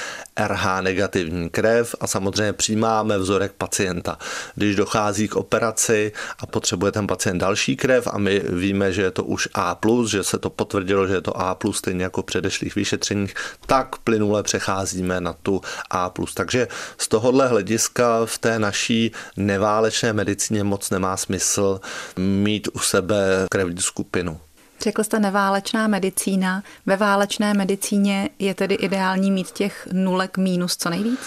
RH 0.48 0.82
negativní 0.82 1.50
krev 1.50 1.96
a 2.00 2.08
samozřejmě 2.08 2.54
přijímáme 2.54 3.18
vzorek 3.18 3.52
pacienta. 3.52 4.18
Když 4.56 4.76
dochází 4.76 5.28
k 5.28 5.36
operaci 5.36 6.12
a 6.40 6.46
potřebuje 6.46 6.92
ten 6.92 7.08
pacient 7.08 7.38
další 7.38 7.76
krev 7.76 8.08
a 8.08 8.18
my 8.18 8.42
víme, 8.50 8.94
že 8.94 9.02
je 9.02 9.12
to 9.12 9.24
už 9.24 9.48
A+, 9.54 9.80
že 10.06 10.24
se 10.24 10.38
to 10.38 10.50
potvrdilo, 10.50 11.08
že 11.08 11.14
je 11.14 11.22
to 11.22 11.42
A+, 11.42 11.58
stejně 11.72 12.04
jako 12.04 12.24
předešlých 12.24 12.76
vyšetřeních, 12.76 13.34
tak 13.66 13.98
plynule 13.98 14.44
přecházíme 14.44 15.22
na 15.22 15.34
tu 15.34 15.62
A+. 15.90 16.12
Takže 16.34 16.68
z 16.98 17.08
tohohle 17.08 17.48
hlediska 17.48 18.26
v 18.26 18.38
té 18.38 18.60
naší 18.60 19.12
neválečné 19.38 20.14
medicíně 20.14 20.64
moc 20.64 20.90
nemá 20.90 21.18
smysl 21.18 21.80
mít 22.18 22.68
u 22.74 22.80
sebe 22.80 23.48
krevní 23.52 23.82
skupinu. 23.82 24.40
Řekl 24.82 25.04
jste 25.04 25.20
neválečná 25.20 25.88
medicína. 25.88 26.64
Ve 26.86 26.98
válečné 26.98 27.54
medicíně 27.54 28.30
je 28.40 28.54
tedy 28.54 28.76
ideální 28.76 29.32
mít 29.32 29.52
těch 29.52 29.88
nulek 29.92 30.38
mínus 30.38 30.78
co 30.78 30.90
nejvíc? 30.90 31.20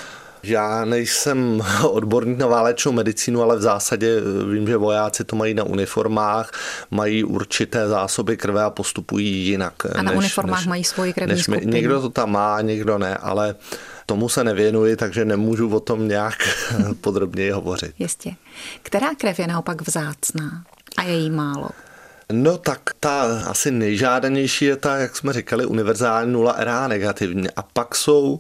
Já 0.42 0.84
nejsem 0.84 1.62
odborník 1.90 2.38
na 2.38 2.46
válečnou 2.46 2.92
medicínu, 2.92 3.42
ale 3.42 3.56
v 3.56 3.60
zásadě 3.60 4.20
vím, 4.52 4.66
že 4.66 4.76
vojáci 4.76 5.24
to 5.24 5.36
mají 5.36 5.54
na 5.54 5.64
uniformách, 5.64 6.50
mají 6.90 7.24
určité 7.24 7.88
zásoby 7.88 8.36
krve 8.36 8.62
a 8.62 8.70
postupují 8.70 9.46
jinak. 9.46 9.86
A 9.94 10.02
na 10.02 10.10
než, 10.10 10.18
uniformách 10.18 10.60
než, 10.60 10.66
mají 10.66 10.84
svoji 10.84 11.12
krevní 11.12 11.34
než 11.34 11.42
skupinu. 11.44 11.72
Někdo 11.72 12.00
to 12.00 12.10
tam 12.10 12.30
má, 12.32 12.60
někdo 12.60 12.98
ne, 12.98 13.16
ale 13.16 13.54
tomu 14.06 14.28
se 14.28 14.44
nevěnuji, 14.44 14.96
takže 14.96 15.24
nemůžu 15.24 15.76
o 15.76 15.80
tom 15.80 16.08
nějak 16.08 16.48
podrobněji 17.00 17.50
hovořit. 17.50 17.94
Jistě. 17.98 18.34
Která 18.82 19.14
krev 19.14 19.38
je 19.38 19.46
naopak 19.46 19.82
vzácná 19.82 20.64
a 20.96 21.02
je 21.02 21.14
jí 21.14 21.30
málo? 21.30 21.68
No 22.32 22.58
tak 22.58 22.80
ta 23.00 23.42
asi 23.46 23.70
nejžádanější 23.70 24.64
je 24.64 24.76
ta, 24.76 24.96
jak 24.96 25.16
jsme 25.16 25.32
říkali, 25.32 25.66
univerzální 25.66 26.32
0 26.32 26.54
RH 26.58 26.88
negativní. 26.88 27.50
A 27.56 27.62
pak 27.62 27.94
jsou 27.94 28.38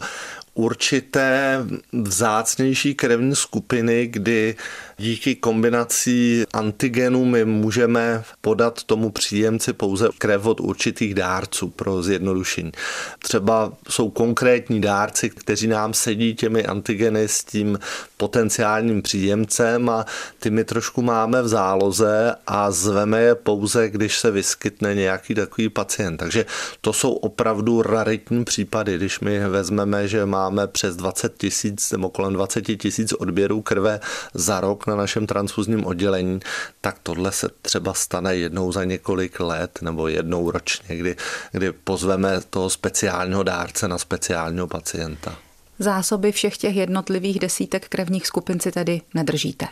určité 0.54 1.58
vzácnější 1.92 2.94
krevní 2.94 3.36
skupiny, 3.36 4.06
kdy 4.06 4.56
díky 4.98 5.34
kombinací 5.34 6.44
antigenů 6.52 7.24
my 7.24 7.44
můžeme 7.44 8.24
podat 8.40 8.82
tomu 8.82 9.10
příjemci 9.10 9.72
pouze 9.72 10.08
krev 10.18 10.46
od 10.46 10.60
určitých 10.60 11.14
dárců 11.14 11.68
pro 11.68 12.02
zjednodušení. 12.02 12.72
Třeba 13.18 13.72
jsou 13.88 14.10
konkrétní 14.10 14.80
dárci, 14.80 15.30
kteří 15.30 15.66
nám 15.66 15.94
sedí 15.94 16.34
těmi 16.34 16.66
antigeny 16.66 17.28
s 17.28 17.44
tím 17.44 17.78
potenciálním 18.16 19.02
příjemcem 19.02 19.88
a 19.88 20.06
ty 20.38 20.50
my 20.50 20.64
trošku 20.64 21.02
máme 21.02 21.42
v 21.42 21.48
záloze 21.48 22.34
a 22.46 22.70
zveme 22.70 23.20
je 23.20 23.34
pouze, 23.34 23.88
když 23.88 24.18
se 24.18 24.30
vyskytne 24.30 24.94
nějaký 24.94 25.34
takový 25.34 25.68
pacient. 25.68 26.16
Takže 26.16 26.46
to 26.80 26.92
jsou 26.92 27.12
opravdu 27.12 27.82
raritní 27.82 28.44
případy, 28.44 28.96
když 28.96 29.20
my 29.20 29.48
vezmeme, 29.48 30.08
že 30.08 30.26
máme 30.26 30.66
přes 30.66 30.96
20 30.96 31.38
tisíc 31.38 31.92
nebo 31.92 32.10
kolem 32.10 32.32
20 32.32 32.62
tisíc 32.62 33.12
odběrů 33.12 33.62
krve 33.62 34.00
za 34.34 34.60
rok 34.60 34.81
na 34.86 34.96
našem 34.96 35.26
transfuzním 35.26 35.86
oddělení, 35.86 36.40
tak 36.80 36.96
tohle 37.02 37.32
se 37.32 37.48
třeba 37.62 37.94
stane 37.94 38.36
jednou 38.36 38.72
za 38.72 38.84
několik 38.84 39.40
let 39.40 39.78
nebo 39.82 40.08
jednou 40.08 40.50
ročně, 40.50 40.96
kdy, 40.96 41.16
kdy 41.52 41.72
pozveme 41.72 42.40
toho 42.50 42.70
speciálního 42.70 43.42
dárce 43.42 43.88
na 43.88 43.98
speciálního 43.98 44.66
pacienta. 44.66 45.36
Zásoby 45.78 46.32
všech 46.32 46.56
těch 46.56 46.76
jednotlivých 46.76 47.38
desítek 47.38 47.88
krevních 47.88 48.26
skupin 48.26 48.60
si 48.60 48.72
tedy 48.72 49.00
nedržíte? 49.14 49.66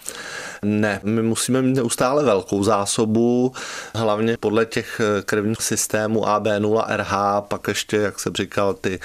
Ne, 0.62 1.00
my 1.02 1.22
musíme 1.22 1.62
mít 1.62 1.76
neustále 1.76 2.24
velkou 2.24 2.64
zásobu, 2.64 3.52
hlavně 3.94 4.36
podle 4.36 4.66
těch 4.66 5.00
krevních 5.24 5.62
systémů 5.62 6.20
AB0RH, 6.20 7.42
pak 7.42 7.68
ještě, 7.68 7.96
jak 7.96 8.20
jsem 8.20 8.34
říkal, 8.34 8.74
ty 8.74 9.00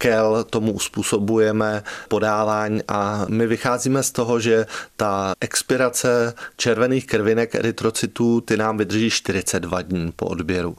kel 0.00 0.44
tomu 0.50 0.72
uspůsobujeme 0.72 1.82
podávání 2.08 2.80
a 2.88 3.26
my 3.28 3.46
vycházíme 3.46 4.02
z 4.02 4.10
toho, 4.10 4.40
že 4.40 4.66
ta 4.96 5.32
expirace 5.40 6.34
červených 6.56 7.06
krvinek 7.06 7.54
erytrocytů 7.54 8.40
ty 8.40 8.56
nám 8.56 8.78
vydrží 8.78 9.10
42 9.10 9.82
dní 9.82 10.12
po 10.16 10.26
odběru. 10.26 10.76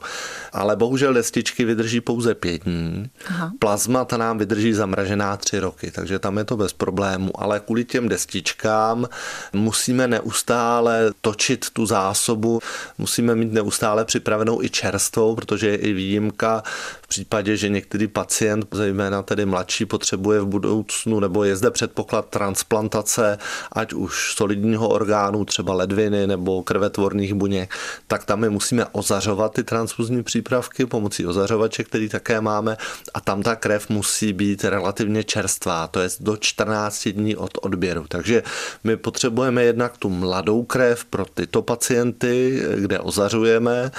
Ale 0.52 0.76
bohužel 0.76 1.14
destičky 1.14 1.64
vydrží 1.64 2.00
pouze 2.00 2.34
5 2.34 2.64
dní. 2.64 3.10
Aha. 3.26 3.52
Plazma 3.58 4.04
ta 4.04 4.16
nám 4.16 4.38
vydrží 4.38 4.72
zamražená 4.72 5.36
3 5.36 5.58
roky, 5.58 5.90
takže 5.90 6.18
tam 6.18 6.38
je 6.38 6.44
to 6.44 6.56
bez 6.56 6.72
problému. 6.72 7.30
Ale 7.34 7.60
kvůli 7.60 7.84
těm 7.84 8.08
destičkám 8.08 9.08
musíme 9.52 10.08
neustále 10.08 11.12
točit 11.20 11.70
tu 11.70 11.86
zásobu, 11.86 12.60
musíme 12.98 13.34
mít 13.34 13.52
neustále 13.52 14.04
připravenou 14.04 14.62
i 14.62 14.70
čerstvou, 14.70 15.34
protože 15.34 15.68
je 15.68 15.76
i 15.76 15.92
výjimka 15.92 16.62
v 17.02 17.08
případě, 17.08 17.56
že 17.56 17.68
některý 17.68 18.06
pacient, 18.06 18.66
zejména 18.72 19.11
tedy 19.22 19.46
mladší, 19.46 19.84
potřebuje 19.86 20.40
v 20.40 20.46
budoucnu 20.46 21.20
nebo 21.20 21.44
je 21.44 21.56
zde 21.56 21.70
předpoklad 21.70 22.28
transplantace, 22.28 23.38
ať 23.72 23.92
už 23.92 24.34
solidního 24.36 24.88
orgánu, 24.88 25.44
třeba 25.44 25.74
ledviny 25.74 26.26
nebo 26.26 26.62
krvetvorných 26.62 27.34
buněk, 27.34 27.74
tak 28.06 28.24
tam 28.24 28.40
my 28.40 28.50
musíme 28.50 28.86
ozařovat 28.92 29.52
ty 29.52 29.64
transfuzní 29.64 30.22
přípravky 30.22 30.86
pomocí 30.86 31.26
ozařovače, 31.26 31.84
který 31.84 32.08
také 32.08 32.40
máme 32.40 32.76
a 33.14 33.20
tam 33.20 33.42
ta 33.42 33.56
krev 33.56 33.88
musí 33.88 34.32
být 34.32 34.64
relativně 34.64 35.24
čerstvá, 35.24 35.86
to 35.86 36.00
je 36.00 36.08
do 36.20 36.36
14 36.36 37.08
dní 37.08 37.36
od 37.36 37.58
odběru. 37.62 38.04
Takže 38.08 38.42
my 38.84 38.96
potřebujeme 38.96 39.64
jednak 39.64 39.96
tu 39.96 40.10
mladou 40.10 40.62
krev 40.62 41.04
pro 41.04 41.24
tyto 41.24 41.62
pacienty, 41.62 42.62
kde 42.76 42.98
ozařujeme 42.98 43.90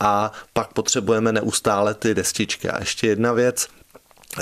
a 0.00 0.32
pak 0.52 0.72
potřebujeme 0.72 1.32
neustále 1.32 1.94
ty 1.94 2.14
destičky. 2.14 2.68
A 2.68 2.78
ještě 2.78 3.06
jedna 3.06 3.32
věc, 3.32 3.68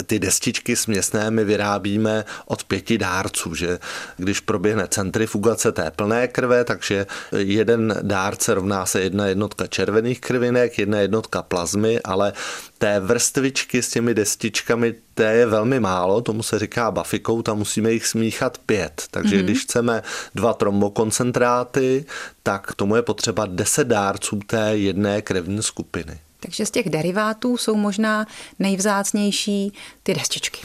ty 0.06 0.18
destičky 0.18 0.76
směsné 0.76 1.30
my 1.30 1.44
vyrábíme 1.44 2.24
od 2.46 2.64
pěti 2.64 2.98
dárců, 2.98 3.54
že 3.54 3.78
když 4.16 4.40
proběhne 4.40 4.88
centrifugace 4.88 5.72
té 5.72 5.90
plné 5.90 6.28
krve, 6.28 6.64
takže 6.64 7.06
jeden 7.36 7.96
dárce 8.02 8.54
rovná 8.54 8.86
se 8.86 9.00
jedna 9.00 9.26
jednotka 9.26 9.66
červených 9.66 10.20
krvinek, 10.20 10.78
jedna 10.78 10.98
jednotka 10.98 11.42
plazmy, 11.42 12.00
ale 12.04 12.32
té 12.78 13.00
vrstvičky 13.00 13.82
s 13.82 13.88
těmi 13.88 14.14
destičkami, 14.14 14.94
té 15.14 15.32
je 15.32 15.46
velmi 15.46 15.80
málo, 15.80 16.20
tomu 16.20 16.42
se 16.42 16.58
říká 16.58 16.90
bafikou, 16.90 17.42
tam 17.42 17.58
musíme 17.58 17.92
jich 17.92 18.06
smíchat 18.06 18.58
pět. 18.58 19.02
Takže 19.10 19.36
mm-hmm. 19.36 19.42
když 19.42 19.62
chceme 19.62 20.02
dva 20.34 20.52
trombokoncentráty, 20.52 22.04
tak 22.42 22.74
tomu 22.74 22.96
je 22.96 23.02
potřeba 23.02 23.46
deset 23.46 23.88
dárců 23.88 24.40
té 24.46 24.76
jedné 24.76 25.22
krevní 25.22 25.62
skupiny. 25.62 26.20
Takže 26.40 26.66
z 26.66 26.70
těch 26.70 26.90
derivátů 26.90 27.56
jsou 27.56 27.76
možná 27.76 28.26
nejvzácnější 28.58 29.72
ty 30.02 30.14
destičky. 30.14 30.60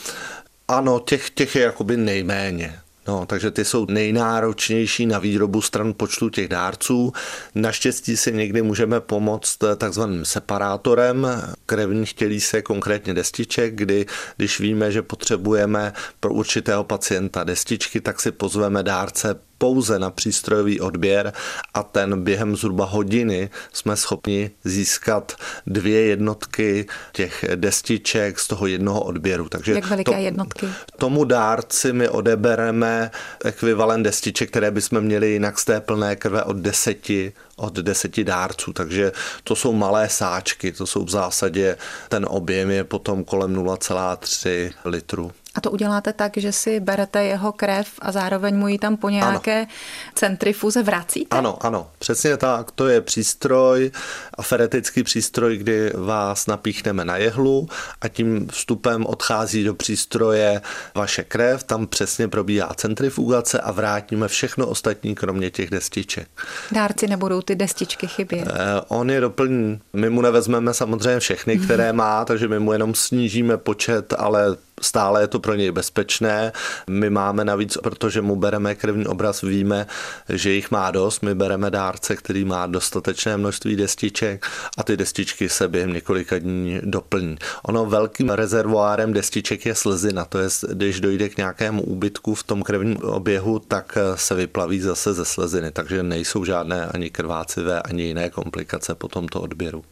Ano, 0.67 0.99
těch, 0.99 1.29
těch 1.29 1.55
je 1.55 1.61
jakoby 1.61 1.97
nejméně. 1.97 2.79
No, 3.07 3.25
takže 3.25 3.51
ty 3.51 3.65
jsou 3.65 3.85
nejnáročnější 3.85 5.05
na 5.05 5.19
výrobu 5.19 5.61
stran 5.61 5.93
počtu 5.97 6.29
těch 6.29 6.47
dárců. 6.47 7.13
Naštěstí 7.55 8.17
si 8.17 8.31
někdy 8.33 8.61
můžeme 8.61 9.01
pomoct 9.01 9.57
takzvaným 9.77 10.25
separátorem 10.25 11.27
krevních 11.65 12.13
tělísek, 12.13 12.65
konkrétně 12.65 13.13
destiček, 13.13 13.75
kdy 13.75 14.05
když 14.37 14.59
víme, 14.59 14.91
že 14.91 15.01
potřebujeme 15.01 15.93
pro 16.19 16.33
určitého 16.33 16.83
pacienta 16.83 17.43
destičky, 17.43 18.01
tak 18.01 18.21
si 18.21 18.31
pozveme 18.31 18.83
dárce 18.83 19.35
pouze 19.57 19.99
na 19.99 20.11
přístrojový 20.11 20.79
odběr 20.79 21.33
a 21.73 21.83
ten 21.83 22.23
během 22.23 22.55
zhruba 22.55 22.85
hodiny 22.85 23.49
jsme 23.73 23.97
schopni 23.97 24.51
získat 24.63 25.35
dvě 25.67 26.05
jednotky 26.05 26.87
těch 27.13 27.45
destiček 27.55 28.39
z 28.39 28.47
toho 28.47 28.67
jednoho 28.67 29.03
odběru. 29.03 29.49
Takže 29.49 29.73
Jak 29.73 29.85
veliké 29.85 30.11
to, 30.11 30.17
jednotky? 30.17 30.67
Tomu 30.97 31.23
dárci 31.23 31.93
my 31.93 32.09
odebereme 32.09 33.11
ekvivalent 33.45 34.03
destiček, 34.03 34.49
které 34.49 34.71
bychom 34.71 35.01
měli 35.01 35.31
jinak 35.31 35.59
z 35.59 35.65
té 35.65 35.81
plné 35.81 36.15
krve 36.15 36.43
od 36.43 36.57
deseti 36.57 37.33
od 37.55 37.73
deseti 37.73 38.23
dárců, 38.23 38.73
takže 38.73 39.11
to 39.43 39.55
jsou 39.55 39.73
malé 39.73 40.09
sáčky, 40.09 40.71
to 40.71 40.87
jsou 40.87 41.05
v 41.05 41.09
zásadě, 41.09 41.77
ten 42.09 42.25
objem 42.29 42.69
je 42.69 42.83
potom 42.83 43.23
kolem 43.23 43.55
0,3 43.55 44.71
litru. 44.85 45.31
A 45.55 45.61
to 45.61 45.71
uděláte 45.71 46.13
tak, 46.13 46.37
že 46.37 46.51
si 46.51 46.79
berete 46.79 47.23
jeho 47.23 47.51
krev 47.51 47.87
a 47.99 48.11
zároveň 48.11 48.55
mu 48.55 48.67
ji 48.67 48.77
tam 48.79 48.97
po 48.97 49.09
nějaké 49.09 49.57
ano. 49.57 49.67
centrifuze 50.15 50.83
vracíte? 50.83 51.37
Ano, 51.37 51.65
ano, 51.65 51.87
přesně 51.99 52.37
tak. 52.37 52.71
To 52.71 52.87
je 52.87 53.01
přístroj, 53.01 53.91
aferetický 54.37 55.03
přístroj, 55.03 55.57
kdy 55.57 55.91
vás 55.95 56.47
napíchneme 56.47 57.05
na 57.05 57.17
jehlu 57.17 57.67
a 58.01 58.07
tím 58.07 58.47
vstupem 58.47 59.05
odchází 59.05 59.63
do 59.63 59.73
přístroje 59.73 60.61
vaše 60.95 61.23
krev, 61.23 61.63
tam 61.63 61.87
přesně 61.87 62.27
probíhá 62.27 62.73
centrifugace 62.73 63.59
a 63.59 63.71
vrátíme 63.71 64.27
všechno 64.27 64.67
ostatní, 64.67 65.15
kromě 65.15 65.49
těch 65.51 65.69
destiček. 65.69 66.27
Dárci 66.71 67.07
nebudou 67.07 67.41
ty 67.41 67.55
destičky 67.55 68.07
chybět? 68.07 68.47
Eh, 68.47 68.81
on 68.87 69.09
je 69.09 69.21
doplní. 69.21 69.79
My 69.93 70.09
mu 70.09 70.21
nevezmeme 70.21 70.73
samozřejmě 70.73 71.19
všechny, 71.19 71.57
které 71.57 71.93
má, 72.05 72.25
takže 72.25 72.47
my 72.47 72.59
mu 72.59 72.73
jenom 72.73 72.95
snížíme 72.95 73.57
počet, 73.57 74.13
ale 74.17 74.57
stále 74.81 75.21
je 75.21 75.27
to 75.27 75.39
pro 75.39 75.55
něj 75.55 75.71
bezpečné. 75.71 76.51
My 76.89 77.09
máme 77.09 77.45
navíc, 77.45 77.77
protože 77.83 78.21
mu 78.21 78.35
bereme 78.35 78.75
krevní 78.75 79.07
obraz, 79.07 79.41
víme, 79.41 79.87
že 80.29 80.51
jich 80.51 80.71
má 80.71 80.91
dost. 80.91 81.21
My 81.21 81.35
bereme 81.35 81.71
dárce, 81.71 82.15
který 82.15 82.45
má 82.45 82.67
dostatečné 82.67 83.37
množství 83.37 83.75
destiček 83.75 84.45
a 84.77 84.83
ty 84.83 84.97
destičky 84.97 85.49
se 85.49 85.67
během 85.67 85.93
několika 85.93 86.39
dní 86.39 86.79
doplní. 86.83 87.37
Ono 87.63 87.85
velkým 87.85 88.29
rezervoárem 88.29 89.13
destiček 89.13 89.65
je 89.65 89.75
slzina, 89.75 90.25
to 90.25 90.39
je, 90.39 90.49
když 90.71 90.99
dojde 90.99 91.29
k 91.29 91.37
nějakému 91.37 91.83
úbytku 91.83 92.35
v 92.35 92.43
tom 92.43 92.63
krevním 92.63 92.97
oběhu, 92.97 93.59
tak 93.59 93.97
se 94.15 94.35
vyplaví 94.35 94.79
zase 94.79 95.13
ze 95.13 95.25
sleziny, 95.25 95.71
takže 95.71 96.03
nejsou 96.03 96.45
žádné 96.45 96.85
ani 96.85 97.09
krvácivé, 97.09 97.81
ani 97.81 98.03
jiné 98.03 98.29
komplikace 98.29 98.95
po 98.95 99.07
tomto 99.07 99.41
odběru. 99.41 99.83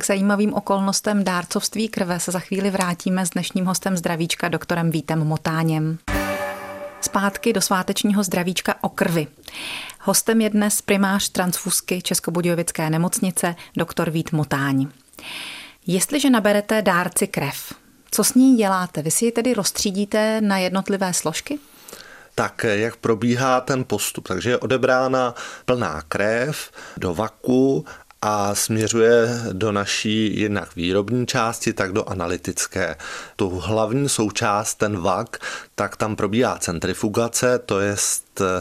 K 0.00 0.04
zajímavým 0.04 0.54
okolnostem 0.54 1.24
dárcovství 1.24 1.88
krve 1.88 2.20
se 2.20 2.32
za 2.32 2.38
chvíli 2.38 2.70
vrátíme 2.70 3.26
s 3.26 3.30
dnešním 3.30 3.66
hostem 3.66 3.96
zdravíčka 3.96 4.48
doktorem 4.48 4.90
Vítem 4.90 5.24
Motáněm. 5.24 5.98
Zpátky 7.00 7.52
do 7.52 7.60
svátečního 7.60 8.22
zdravíčka 8.22 8.74
o 8.80 8.88
krvi. 8.88 9.26
Hostem 10.00 10.40
je 10.40 10.50
dnes 10.50 10.82
primář 10.82 11.28
transfusky 11.28 12.02
Českobudějovické 12.02 12.90
nemocnice 12.90 13.54
doktor 13.76 14.10
Vít 14.10 14.32
Motáň. 14.32 14.88
Jestliže 15.86 16.30
naberete 16.30 16.82
dárci 16.82 17.26
krev, 17.26 17.72
co 18.10 18.24
s 18.24 18.34
ní 18.34 18.56
děláte? 18.56 19.02
Vy 19.02 19.10
si 19.10 19.24
ji 19.24 19.32
tedy 19.32 19.54
rozstřídíte 19.54 20.40
na 20.40 20.58
jednotlivé 20.58 21.14
složky? 21.14 21.58
tak 22.34 22.64
jak 22.64 22.96
probíhá 22.96 23.60
ten 23.60 23.84
postup. 23.84 24.28
Takže 24.28 24.50
je 24.50 24.58
odebrána 24.58 25.34
plná 25.64 26.02
krev 26.08 26.70
do 26.96 27.14
vaku 27.14 27.84
a 28.22 28.54
směřuje 28.54 29.40
do 29.52 29.72
naší 29.72 30.40
jednak 30.40 30.76
výrobní 30.76 31.26
části, 31.26 31.72
tak 31.72 31.92
do 31.92 32.08
analytické. 32.08 32.96
Tu 33.36 33.48
hlavní 33.48 34.08
součást, 34.08 34.74
ten 34.74 35.00
vak, 35.00 35.38
tak 35.74 35.96
tam 35.96 36.16
probíhá 36.16 36.58
centrifugace, 36.58 37.58
to 37.58 37.80
je 37.80 37.96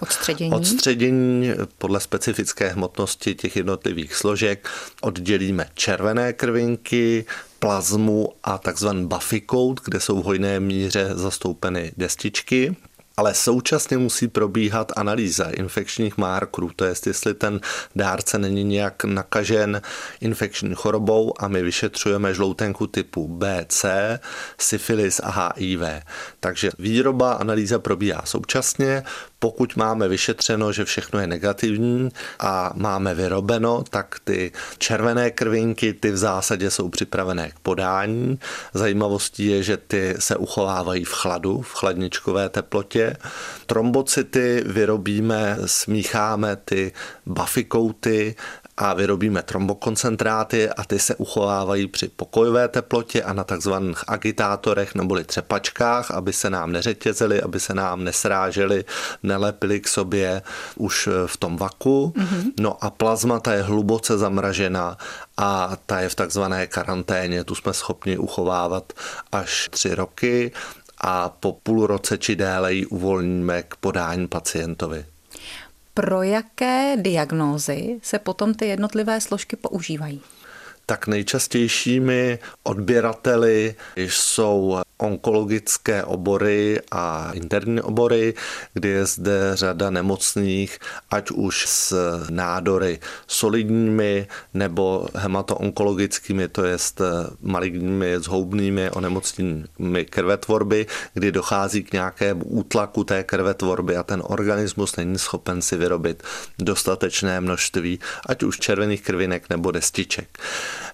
odstředění. 0.02 0.54
odstředění 0.54 1.52
podle 1.78 2.00
specifické 2.00 2.68
hmotnosti 2.70 3.36
těch 3.36 3.56
jednotlivých 3.56 4.16
složek. 4.16 4.70
Oddělíme 5.02 5.70
červené 5.74 6.34
krvinky, 6.34 7.26
plazmu 7.60 8.30
a 8.44 8.58
takzvaný 8.58 9.08
buffy 9.08 9.42
code, 9.52 9.82
kde 9.86 10.00
jsou 10.00 10.22
v 10.22 10.26
hojné 10.26 10.60
míře 10.60 11.10
zastoupeny 11.14 11.92
destičky 11.98 12.76
ale 13.18 13.34
současně 13.34 13.98
musí 13.98 14.28
probíhat 14.28 14.92
analýza 14.96 15.50
infekčních 15.50 16.18
markerů, 16.18 16.72
to 16.76 16.86
je, 16.86 16.94
jestli 17.06 17.34
ten 17.34 17.60
dárce 17.96 18.40
není 18.40 18.64
nějak 18.64 19.04
nakažen 19.04 19.82
infekční 20.22 20.76
chorobou 20.76 21.34
a 21.40 21.48
my 21.48 21.64
vyšetřujeme 21.64 22.34
žloutenku 22.34 22.88
typu 22.88 23.28
B, 23.28 23.66
C, 23.70 24.20
syfilis 24.60 25.22
a 25.24 25.54
HIV. 25.56 25.82
Takže 26.40 26.70
výroba, 26.80 27.34
analýza 27.34 27.80
probíhá 27.80 28.22
současně, 28.26 29.04
pokud 29.40 29.76
máme 29.76 30.08
vyšetřeno, 30.08 30.72
že 30.72 30.86
všechno 30.86 31.20
je 31.20 31.28
negativní 31.28 32.10
a 32.40 32.72
máme 32.76 33.14
vyrobeno, 33.14 33.84
tak 33.90 34.16
ty 34.24 34.52
červené 34.78 35.32
krvinky, 35.32 35.94
ty 35.94 36.12
v 36.12 36.18
zásadě 36.18 36.72
jsou 36.72 36.90
připravené 36.90 37.50
k 37.50 37.60
podání. 37.60 38.40
Zajímavostí 38.74 39.46
je, 39.46 39.64
že 39.64 39.78
ty 39.78 40.16
se 40.20 40.36
uchovávají 40.36 41.04
v 41.04 41.14
chladu, 41.14 41.62
v 41.62 41.74
chladničkové 41.74 42.50
teplotě. 42.50 43.18
Trombocyty 43.66 44.64
vyrobíme, 44.66 45.58
smícháme 45.66 46.56
ty 46.56 46.92
bafikouty 47.26 48.36
a 48.78 48.94
vyrobíme 48.94 49.44
trombokoncentráty 49.44 50.70
a 50.70 50.84
ty 50.84 51.00
se 51.00 51.16
uchovávají 51.16 51.88
při 51.88 52.08
pokojové 52.08 52.68
teplotě 52.68 53.24
a 53.24 53.34
na 53.34 53.44
takzvaných 53.44 54.04
agitátorech 54.08 54.96
neboli 54.96 55.24
třepačkách, 55.24 56.12
aby 56.12 56.34
se 56.34 56.50
nám 56.50 56.72
neřetězily, 56.72 57.42
aby 57.42 57.60
se 57.60 57.74
nám 57.74 58.04
nesrážely, 58.04 58.86
nelepily 59.24 59.80
k 59.80 59.88
sobě 59.88 60.42
už 60.76 61.10
v 61.26 61.38
tom 61.38 61.58
vaku. 61.58 62.14
Mm-hmm. 62.16 62.52
No 62.60 62.84
a 62.84 62.90
plazma 62.90 63.40
ta 63.40 63.54
je 63.54 63.62
hluboce 63.62 64.18
zamražená 64.18 64.98
a 65.38 65.78
ta 65.86 66.00
je 66.00 66.10
v 66.10 66.16
takzvané 66.16 66.68
karanténě. 66.68 67.44
Tu 67.44 67.56
jsme 67.56 67.74
schopni 67.74 68.18
uchovávat 68.18 68.94
až 69.32 69.70
tři 69.72 69.96
roky 69.96 70.52
a 71.02 71.30
po 71.30 71.52
půl 71.52 71.88
roce 71.88 72.18
či 72.18 72.36
déle 72.36 72.74
ji 72.74 72.86
uvolníme 72.86 73.64
k 73.64 73.76
podání 73.76 74.28
pacientovi. 74.28 75.06
Pro 75.98 76.24
jaké 76.24 76.98
diagnózy 76.98 78.00
se 78.02 78.20
potom 78.20 78.54
ty 78.54 78.68
jednotlivé 78.68 79.22
složky 79.22 79.56
používají? 79.56 80.22
Tak 80.86 81.08
nejčastějšími 81.08 82.40
odběrateli 82.64 83.76
jsou 83.96 84.78
onkologické 84.98 86.04
obory 86.04 86.80
a 86.92 87.32
interní 87.34 87.82
obory, 87.82 88.34
kdy 88.74 88.90
je 88.90 89.06
zde 89.06 89.52
řada 89.54 89.90
nemocných, 89.90 90.80
ať 91.12 91.32
už 91.32 91.66
s 91.68 91.94
nádory 92.30 93.00
solidními 93.28 94.28
nebo 94.54 95.08
hematoonkologickými, 95.16 96.48
to 96.48 96.66
je 96.66 96.78
maligními 97.42 98.20
zhoubnými 98.20 98.92
onemocněními 98.92 100.06
krvetvorby, 100.10 100.86
kdy 101.14 101.32
dochází 101.32 101.84
k 101.84 101.94
nějakému 101.94 102.44
útlaku 102.44 103.04
té 103.04 103.24
krvetvorby 103.24 103.96
a 103.96 104.04
ten 104.04 104.24
organismus 104.26 104.96
není 104.96 105.18
schopen 105.18 105.62
si 105.62 105.78
vyrobit 105.78 106.24
dostatečné 106.60 107.42
množství, 107.42 108.00
ať 108.26 108.44
už 108.44 108.60
červených 108.60 109.02
krvinek 109.02 109.50
nebo 109.50 109.72
destiček. 109.72 110.38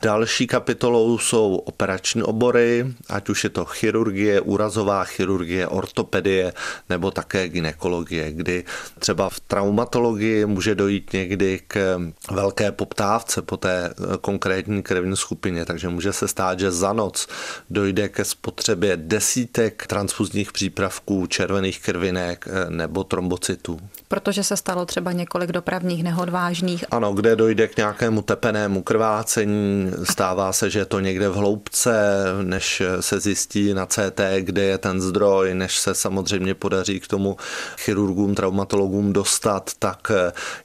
Další 0.04 0.48
kapitolou 0.48 1.18
jsou 1.18 1.56
operační 1.56 2.24
obory, 2.24 2.94
ať 3.10 3.30
už 3.30 3.44
je 3.44 3.50
to 3.50 3.66
chirurgie, 3.66 4.42
úrazová 4.42 5.04
chirurgie, 5.04 5.68
ortopedie 5.68 6.54
nebo 6.90 7.12
také 7.12 7.50
ginekologie, 7.50 8.32
kdy 8.32 8.64
třeba 9.00 9.30
v 9.30 9.40
traumatologii 9.40 10.46
může 10.46 10.76
dojít 10.76 11.14
někdy 11.14 11.62
k 11.68 12.00
velké 12.32 12.72
poptávce 12.72 13.42
po 13.42 13.58
té 13.58 13.94
konkrétní 14.22 14.84
krevní 14.84 15.18
skupině, 15.18 15.66
takže 15.66 15.90
může 15.90 16.14
se 16.14 16.28
stát, 16.28 16.60
že 16.60 16.72
za 16.72 16.94
noc 16.94 17.28
dojde 17.70 18.10
ke 18.10 18.26
spotřebě 18.26 18.98
desítek 18.98 19.88
transfuzních 19.88 20.52
přípravků, 20.52 21.28
červených 21.28 21.82
krvinek 21.82 22.48
nebo 22.70 23.04
trombocytů. 23.04 23.80
Protože 24.14 24.44
se 24.44 24.58
stalo 24.58 24.86
třeba 24.86 25.12
několik 25.12 25.52
dopravních 25.52 26.04
nehod 26.04 26.30
vážných. 26.30 26.86
Ano, 26.92 27.14
kde 27.14 27.36
dojde 27.36 27.68
k 27.68 27.78
nějakému 27.78 28.22
tepenému 28.22 28.84
krvácení, 28.84 29.92
stává 30.04 30.54
se, 30.54 30.70
že 30.70 30.80
je 30.80 30.86
to 30.86 31.00
někde 31.00 31.30
v 31.30 31.36
hloubce, 31.36 32.24
než 32.42 32.84
se 33.00 33.20
zjistí 33.20 33.74
na 33.74 33.86
CT, 33.86 34.22
kde 34.40 34.64
je 34.64 34.78
ten 34.78 35.02
zdroj, 35.02 35.54
než 35.54 35.78
se 35.78 35.96
samozřejmě 35.96 36.54
podaří 36.54 37.00
k 37.00 37.08
tomu 37.08 37.38
chirurgům, 37.78 38.36
traumatologům 38.36 39.14
dostat, 39.14 39.72
tak 39.80 40.12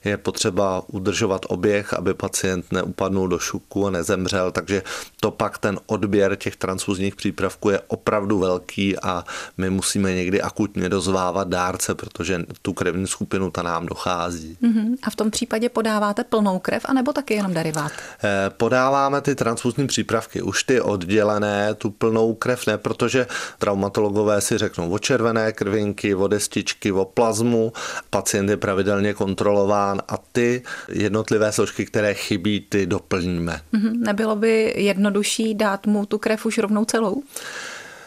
je 0.05 0.17
potřeba 0.17 0.83
udržovat 0.87 1.45
oběh, 1.49 1.93
aby 1.93 2.13
pacient 2.13 2.71
neupadnul 2.71 3.27
do 3.27 3.39
šuku 3.39 3.87
a 3.87 3.91
nezemřel, 3.91 4.51
takže 4.51 4.83
to 5.19 5.31
pak 5.31 5.57
ten 5.57 5.79
odběr 5.85 6.35
těch 6.35 6.55
transfuzních 6.55 7.15
přípravků 7.15 7.69
je 7.69 7.79
opravdu 7.87 8.39
velký 8.39 8.99
a 8.99 9.23
my 9.57 9.69
musíme 9.69 10.13
někdy 10.13 10.41
akutně 10.41 10.89
dozvávat 10.89 11.47
dárce, 11.47 11.95
protože 11.95 12.43
tu 12.61 12.73
krevní 12.73 13.07
skupinu 13.07 13.38
ta 13.51 13.63
nám 13.63 13.85
dochází. 13.85 14.57
Uh-huh. 14.63 14.95
A 15.03 15.09
v 15.09 15.15
tom 15.15 15.31
případě 15.31 15.69
podáváte 15.69 16.23
plnou 16.23 16.59
krev, 16.59 16.85
anebo 16.85 17.13
taky 17.13 17.33
jenom 17.33 17.53
derivát? 17.53 17.91
Eh, 18.23 18.49
podáváme 18.49 19.21
ty 19.21 19.35
transfuzní 19.35 19.87
přípravky, 19.87 20.41
už 20.41 20.63
ty 20.63 20.81
oddělené, 20.81 21.73
tu 21.73 21.89
plnou 21.89 22.33
krev 22.33 22.67
ne, 22.67 22.77
protože 22.77 23.27
traumatologové 23.59 24.41
si 24.41 24.57
řeknou 24.57 24.91
o 24.91 24.99
červené 24.99 25.51
krvinky, 25.51 26.15
o 26.15 26.27
destičky, 26.27 26.91
o 26.91 27.05
plazmu, 27.05 27.73
pacient 28.09 28.49
je 28.49 28.57
pravidelně 28.57 29.13
kontrolován 29.13 30.01
a 30.07 30.17
ty 30.31 30.63
jednotlivé 30.89 31.51
složky, 31.51 31.85
které 31.85 32.13
chybí, 32.13 32.65
ty 32.69 32.85
doplníme. 32.85 33.61
Uh-huh. 33.73 33.99
Nebylo 33.99 34.35
by 34.35 34.73
jednodušší 34.77 35.55
dát 35.55 35.87
mu 35.87 36.05
tu 36.05 36.17
krev 36.17 36.45
už 36.45 36.57
rovnou 36.57 36.85
celou? 36.85 37.23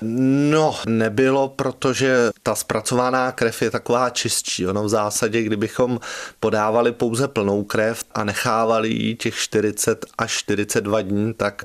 No, 0.02 0.76
nebylo, 0.86 1.48
protože 1.48 2.30
ta 2.42 2.54
zpracovaná 2.54 3.32
krev 3.32 3.62
je 3.62 3.70
taková 3.70 4.10
čistší. 4.10 4.66
Ono 4.66 4.84
v 4.84 4.88
zásadě, 4.88 5.42
kdybychom 5.42 6.00
podávali 6.40 6.92
pouze 6.92 7.28
plnou 7.28 7.64
krev 7.64 8.04
a 8.14 8.24
nechávali 8.24 8.88
ji 8.88 9.14
těch 9.14 9.34
40 9.34 10.06
až 10.18 10.32
42 10.32 11.00
dní, 11.00 11.34
tak 11.34 11.62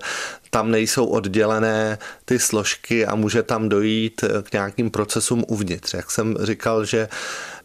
tam 0.49 0.71
nejsou 0.71 1.05
oddělené 1.05 1.97
ty 2.25 2.39
složky 2.39 3.05
a 3.05 3.15
může 3.15 3.43
tam 3.43 3.69
dojít 3.69 4.23
k 4.43 4.53
nějakým 4.53 4.91
procesům 4.91 5.43
uvnitř. 5.47 5.93
Jak 5.93 6.11
jsem 6.11 6.35
říkal, 6.41 6.85
že 6.85 7.07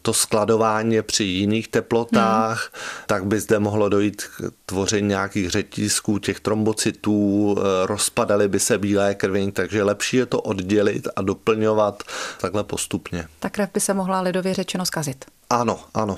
to 0.03 0.13
skladování 0.13 1.01
při 1.01 1.23
jiných 1.23 1.67
teplotách, 1.67 2.71
hmm. 2.73 2.81
tak 3.07 3.25
by 3.25 3.39
zde 3.39 3.59
mohlo 3.59 3.89
dojít 3.89 4.21
k 4.21 4.51
tvoření 4.65 5.07
nějakých 5.07 5.49
řetízků, 5.49 6.19
těch 6.19 6.39
trombocytů, 6.39 7.55
eh, 7.57 7.87
rozpadaly 7.87 8.47
by 8.47 8.59
se 8.59 8.77
bílé 8.77 9.15
krviň, 9.15 9.51
takže 9.51 9.83
lepší 9.83 10.17
je 10.17 10.25
to 10.25 10.41
oddělit 10.41 11.07
a 11.15 11.21
doplňovat 11.21 12.03
takhle 12.41 12.63
postupně. 12.63 13.27
Ta 13.39 13.49
krev 13.49 13.69
by 13.73 13.79
se 13.79 13.93
mohla 13.93 14.21
lidově 14.21 14.53
řečeno 14.53 14.85
zkazit. 14.85 15.25
Ano, 15.49 15.79
ano. 15.93 16.17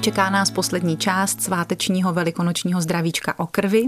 Čeká 0.00 0.30
nás 0.30 0.50
poslední 0.50 0.96
část 0.96 1.42
svátečního 1.42 2.12
velikonočního 2.12 2.80
zdravíčka 2.80 3.38
o 3.38 3.46
krvi 3.46 3.84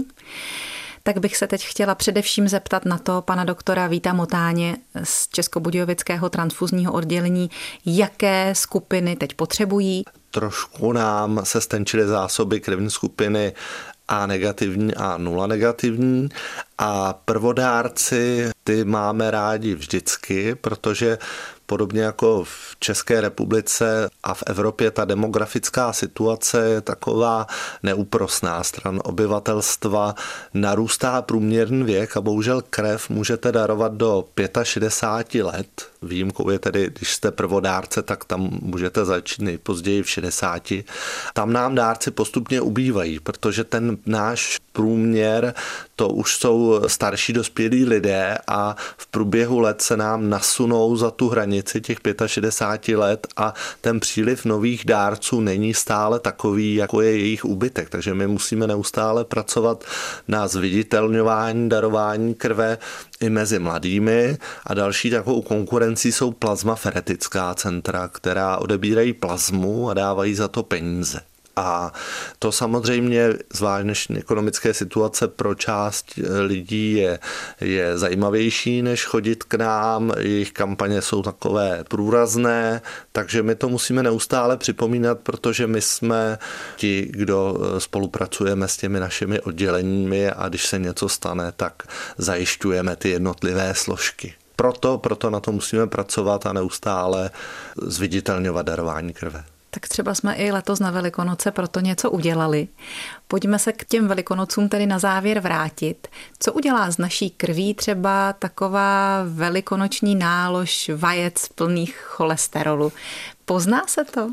tak 1.03 1.17
bych 1.17 1.37
se 1.37 1.47
teď 1.47 1.65
chtěla 1.65 1.95
především 1.95 2.47
zeptat 2.47 2.85
na 2.85 2.97
to 2.97 3.21
pana 3.21 3.43
doktora 3.43 3.87
Víta 3.87 4.13
Motáně 4.13 4.77
z 5.03 5.27
Českobudějovického 5.29 6.29
transfuzního 6.29 6.93
oddělení, 6.93 7.49
jaké 7.85 8.55
skupiny 8.55 9.15
teď 9.15 9.33
potřebují. 9.33 10.03
Trošku 10.31 10.91
nám 10.91 11.41
se 11.43 11.61
stenčily 11.61 12.07
zásoby 12.07 12.59
krevní 12.59 12.89
skupiny 12.89 13.53
a 14.07 14.27
negativní 14.27 14.95
a 14.95 15.17
nula 15.17 15.47
negativní 15.47 16.29
a 16.77 17.13
prvodárci 17.25 18.49
ty 18.63 18.83
máme 18.85 19.31
rádi 19.31 19.75
vždycky, 19.75 20.55
protože 20.55 21.17
podobně 21.65 22.01
jako 22.01 22.43
v 22.43 22.75
České 22.79 23.21
republice 23.21 24.09
a 24.23 24.33
v 24.33 24.43
Evropě 24.47 24.91
ta 24.91 25.05
demografická 25.05 25.93
situace 25.93 26.69
je 26.69 26.81
taková 26.81 27.47
neúprosná. 27.83 28.63
Stran 28.63 28.99
obyvatelstva 29.03 30.15
narůstá 30.53 31.21
průměrný 31.21 31.83
věk 31.83 32.17
a 32.17 32.21
bohužel 32.21 32.63
krev 32.69 33.09
můžete 33.09 33.51
darovat 33.51 33.93
do 33.93 34.25
65 34.63 35.43
let. 35.43 35.87
Výjimkou 36.01 36.49
je 36.49 36.59
tedy, 36.59 36.89
když 36.95 37.13
jste 37.13 37.31
prvodárce, 37.31 38.01
tak 38.01 38.25
tam 38.25 38.49
můžete 38.61 39.05
začít 39.05 39.41
nejpozději 39.41 40.03
v 40.03 40.09
60. 40.09 40.73
Tam 41.33 41.53
nám 41.53 41.75
dárci 41.75 42.11
postupně 42.11 42.61
ubývají, 42.61 43.19
protože 43.19 43.63
ten 43.63 43.97
náš 44.05 44.59
průměr 44.71 45.53
to 45.95 46.09
už 46.09 46.35
jsou 46.35 46.81
starší 46.87 47.33
dospělí 47.33 47.85
lidé 47.85 48.37
a 48.47 48.75
v 48.97 49.07
průběhu 49.07 49.59
let 49.59 49.81
se 49.81 49.97
nám 49.97 50.29
nasunou 50.29 50.95
za 50.95 51.11
tu 51.11 51.29
hranici 51.29 51.52
těch 51.61 51.97
65 52.25 52.97
let 52.97 53.27
a 53.37 53.53
ten 53.81 53.99
příliv 53.99 54.45
nových 54.45 54.85
dárců 54.85 55.41
není 55.41 55.73
stále 55.73 56.19
takový, 56.19 56.75
jako 56.75 57.01
je 57.01 57.17
jejich 57.17 57.45
úbytek. 57.45 57.89
Takže 57.89 58.13
my 58.13 58.27
musíme 58.27 58.67
neustále 58.67 59.25
pracovat 59.25 59.83
na 60.27 60.47
zviditelňování, 60.47 61.69
darování 61.69 62.33
krve 62.33 62.77
i 63.19 63.29
mezi 63.29 63.59
mladými 63.59 64.37
a 64.65 64.73
další 64.73 65.09
takovou 65.09 65.41
konkurencí 65.41 66.11
jsou 66.11 66.31
plazmaferetická 66.31 67.53
centra, 67.53 68.07
která 68.07 68.57
odebírají 68.57 69.13
plazmu 69.13 69.89
a 69.89 69.93
dávají 69.93 70.35
za 70.35 70.47
to 70.47 70.63
peníze. 70.63 71.32
A 71.55 71.93
to 72.39 72.51
samozřejmě, 72.51 73.33
zvlášť 73.53 73.83
dnešní 73.83 74.17
ekonomické 74.17 74.73
situace 74.73 75.27
pro 75.27 75.55
část 75.55 76.05
lidí 76.39 76.93
je, 76.93 77.19
je 77.61 77.97
zajímavější, 77.97 78.81
než 78.81 79.05
chodit 79.05 79.43
k 79.43 79.53
nám. 79.53 80.11
Jejich 80.19 80.51
kampaně 80.51 81.01
jsou 81.01 81.21
takové 81.21 81.83
průrazné, 81.89 82.81
takže 83.11 83.43
my 83.43 83.55
to 83.55 83.69
musíme 83.69 84.03
neustále 84.03 84.57
připomínat, 84.57 85.19
protože 85.19 85.67
my 85.67 85.81
jsme 85.81 86.37
ti, 86.75 87.07
kdo 87.11 87.57
spolupracujeme 87.77 88.67
s 88.67 88.77
těmi 88.77 88.99
našimi 88.99 89.39
odděleními 89.41 90.29
a 90.29 90.49
když 90.49 90.67
se 90.67 90.79
něco 90.79 91.09
stane, 91.09 91.51
tak 91.57 91.83
zajišťujeme 92.17 92.95
ty 92.95 93.09
jednotlivé 93.09 93.73
složky. 93.75 94.33
Proto, 94.55 94.97
proto 94.97 95.29
na 95.29 95.39
to 95.39 95.51
musíme 95.51 95.87
pracovat 95.87 96.45
a 96.45 96.53
neustále 96.53 97.31
zviditelňovat 97.81 98.65
darování 98.65 99.13
krve. 99.13 99.43
Tak 99.73 99.87
třeba 99.87 100.15
jsme 100.15 100.35
i 100.35 100.51
letos 100.51 100.79
na 100.79 100.91
Velikonoce 100.91 101.51
proto 101.51 101.79
něco 101.79 102.11
udělali. 102.11 102.67
Pojďme 103.27 103.59
se 103.59 103.73
k 103.73 103.85
těm 103.85 104.07
Velikonocům 104.07 104.69
tedy 104.69 104.85
na 104.85 104.99
závěr 104.99 105.39
vrátit. 105.39 106.07
Co 106.39 106.53
udělá 106.53 106.91
z 106.91 106.97
naší 106.97 107.29
krví 107.29 107.73
třeba 107.73 108.33
taková 108.33 109.23
velikonoční 109.27 110.15
nálož 110.15 110.91
vajec 110.95 111.47
plných 111.47 111.97
cholesterolu? 111.97 112.91
Pozná 113.45 113.81
se 113.87 114.05
to? 114.05 114.29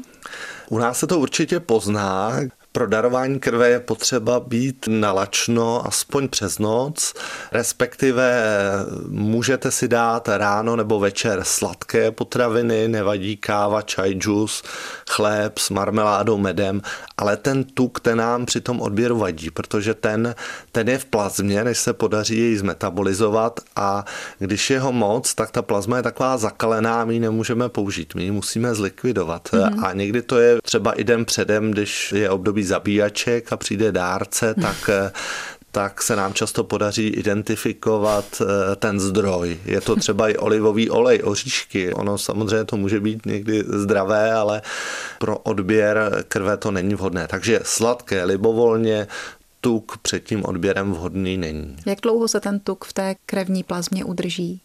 U 0.68 0.78
nás 0.78 0.98
se 0.98 1.06
to 1.06 1.18
určitě 1.18 1.60
pozná, 1.60 2.32
Pro 2.72 2.86
darování 2.86 3.40
krve 3.40 3.68
je 3.68 3.80
potřeba 3.80 4.40
být 4.40 4.84
nalačno 4.88 5.86
aspoň 5.86 6.28
přes 6.28 6.58
noc, 6.58 7.14
respektive 7.52 8.44
můžete 9.08 9.70
si 9.70 9.88
dát 9.88 10.28
ráno 10.28 10.76
nebo 10.76 10.98
večer 10.98 11.40
sladké 11.42 12.10
potraviny, 12.10 12.88
nevadí 12.88 13.36
káva, 13.36 13.82
čaj, 13.82 14.14
džus, 14.14 14.62
chléb 15.10 15.58
s 15.58 15.70
marmeládou, 15.70 16.38
medem, 16.38 16.82
ale 17.16 17.36
ten 17.36 17.64
tuk, 17.64 18.00
ten 18.00 18.18
nám 18.18 18.46
při 18.46 18.60
tom 18.60 18.80
odběru 18.80 19.18
vadí, 19.18 19.50
protože 19.50 19.94
ten, 19.94 20.34
ten 20.72 20.88
je 20.88 20.98
v 20.98 21.04
plazmě, 21.04 21.64
než 21.64 21.78
se 21.78 21.92
podaří 21.92 22.38
jej 22.38 22.56
zmetabolizovat 22.56 23.60
a 23.76 24.04
když 24.38 24.70
je 24.70 24.80
ho 24.80 24.92
moc, 24.92 25.34
tak 25.34 25.50
ta 25.50 25.62
plazma 25.62 25.96
je 25.96 26.02
taková 26.02 26.36
zakalená, 26.36 27.04
my 27.04 27.14
ji 27.14 27.20
nemůžeme 27.20 27.68
použít, 27.68 28.14
my 28.14 28.22
ji 28.22 28.30
musíme 28.30 28.74
zlikvidovat. 28.74 29.48
Mm-hmm. 29.48 29.84
A 29.86 29.92
někdy 29.92 30.22
to 30.22 30.38
je 30.38 30.58
třeba 30.62 30.92
i 30.92 31.04
den 31.04 31.24
předem, 31.24 31.70
když 31.70 32.12
je 32.12 32.30
období 32.30 32.59
zabíjaček 32.64 33.52
a 33.52 33.56
přijde 33.56 33.92
dárce, 33.92 34.54
tak 34.62 34.90
tak 35.72 36.02
se 36.02 36.16
nám 36.16 36.34
často 36.34 36.64
podaří 36.64 37.08
identifikovat 37.08 38.24
eh, 38.42 38.76
ten 38.76 39.00
zdroj. 39.00 39.60
Je 39.64 39.80
to 39.80 39.96
třeba 39.96 40.28
i 40.28 40.36
olivový 40.36 40.90
olej, 40.90 41.20
oříšky. 41.24 41.94
Ono 41.94 42.18
samozřejmě 42.18 42.64
to 42.64 42.76
může 42.76 43.00
být 43.00 43.26
někdy 43.26 43.64
zdravé, 43.68 44.32
ale 44.32 44.62
pro 45.18 45.38
odběr 45.38 46.24
krve 46.28 46.56
to 46.56 46.70
není 46.70 46.94
vhodné. 46.94 47.28
Takže 47.28 47.60
sladké 47.62 48.24
libovolně, 48.24 49.06
tuk 49.60 49.98
před 50.02 50.24
tím 50.24 50.44
odběrem 50.44 50.92
vhodný 50.92 51.36
není. 51.36 51.76
Jak 51.86 52.00
dlouho 52.00 52.28
se 52.28 52.40
ten 52.40 52.60
tuk 52.60 52.84
v 52.84 52.92
té 52.92 53.14
krevní 53.26 53.62
plazmě 53.62 54.04
udrží? 54.04 54.60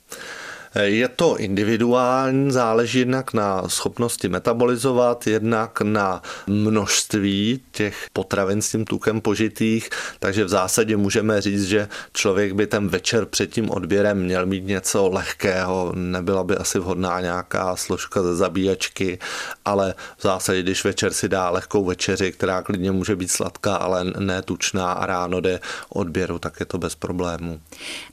Je 0.81 1.07
to 1.07 1.37
individuální, 1.37 2.51
záleží 2.51 2.99
jednak 2.99 3.33
na 3.33 3.69
schopnosti 3.69 4.29
metabolizovat, 4.29 5.27
jednak 5.27 5.81
na 5.81 6.21
množství 6.47 7.61
těch 7.71 8.07
potravin 8.13 8.61
s 8.61 8.71
tím 8.71 8.85
tukem 8.85 9.21
požitých, 9.21 9.89
takže 10.19 10.45
v 10.45 10.49
zásadě 10.49 10.97
můžeme 10.97 11.41
říct, 11.41 11.63
že 11.63 11.87
člověk 12.13 12.53
by 12.53 12.67
ten 12.67 12.87
večer 12.87 13.25
před 13.25 13.47
tím 13.47 13.69
odběrem 13.69 14.23
měl 14.23 14.45
mít 14.45 14.65
něco 14.65 15.09
lehkého, 15.09 15.91
nebyla 15.95 16.43
by 16.43 16.55
asi 16.55 16.79
vhodná 16.79 17.21
nějaká 17.21 17.75
složka 17.75 18.21
ze 18.21 18.35
zabíjačky, 18.35 19.19
ale 19.65 19.93
v 20.17 20.21
zásadě, 20.21 20.63
když 20.63 20.83
večer 20.83 21.13
si 21.13 21.29
dá 21.29 21.49
lehkou 21.49 21.85
večeři, 21.85 22.31
která 22.31 22.61
klidně 22.61 22.91
může 22.91 23.15
být 23.15 23.31
sladká, 23.31 23.75
ale 23.75 24.03
ne 24.03 24.41
tučná 24.41 24.91
a 24.91 25.05
ráno 25.05 25.41
jde 25.41 25.59
odběru, 25.89 26.39
tak 26.39 26.59
je 26.59 26.65
to 26.65 26.77
bez 26.77 26.95
problémů. 26.95 27.59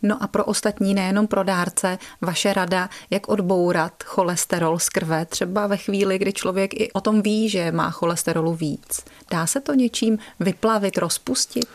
No 0.02 0.22
a 0.22 0.26
pro 0.26 0.44
ostatní, 0.44 0.94
nejenom 0.94 1.26
pro 1.26 1.42
dárce, 1.44 1.98
vaše 2.20 2.51
rada, 2.52 2.88
jak 3.10 3.28
odbourat 3.28 3.92
cholesterol 4.04 4.78
z 4.78 4.88
krve, 4.88 5.26
třeba 5.26 5.66
ve 5.66 5.76
chvíli, 5.76 6.18
kdy 6.18 6.32
člověk 6.32 6.74
i 6.74 6.92
o 6.92 7.00
tom 7.00 7.22
ví, 7.22 7.48
že 7.48 7.72
má 7.72 7.90
cholesterolu 7.90 8.54
víc. 8.54 9.04
Dá 9.30 9.46
se 9.46 9.60
to 9.60 9.74
něčím 9.74 10.18
vyplavit, 10.40 10.98
rozpustit? 10.98 11.66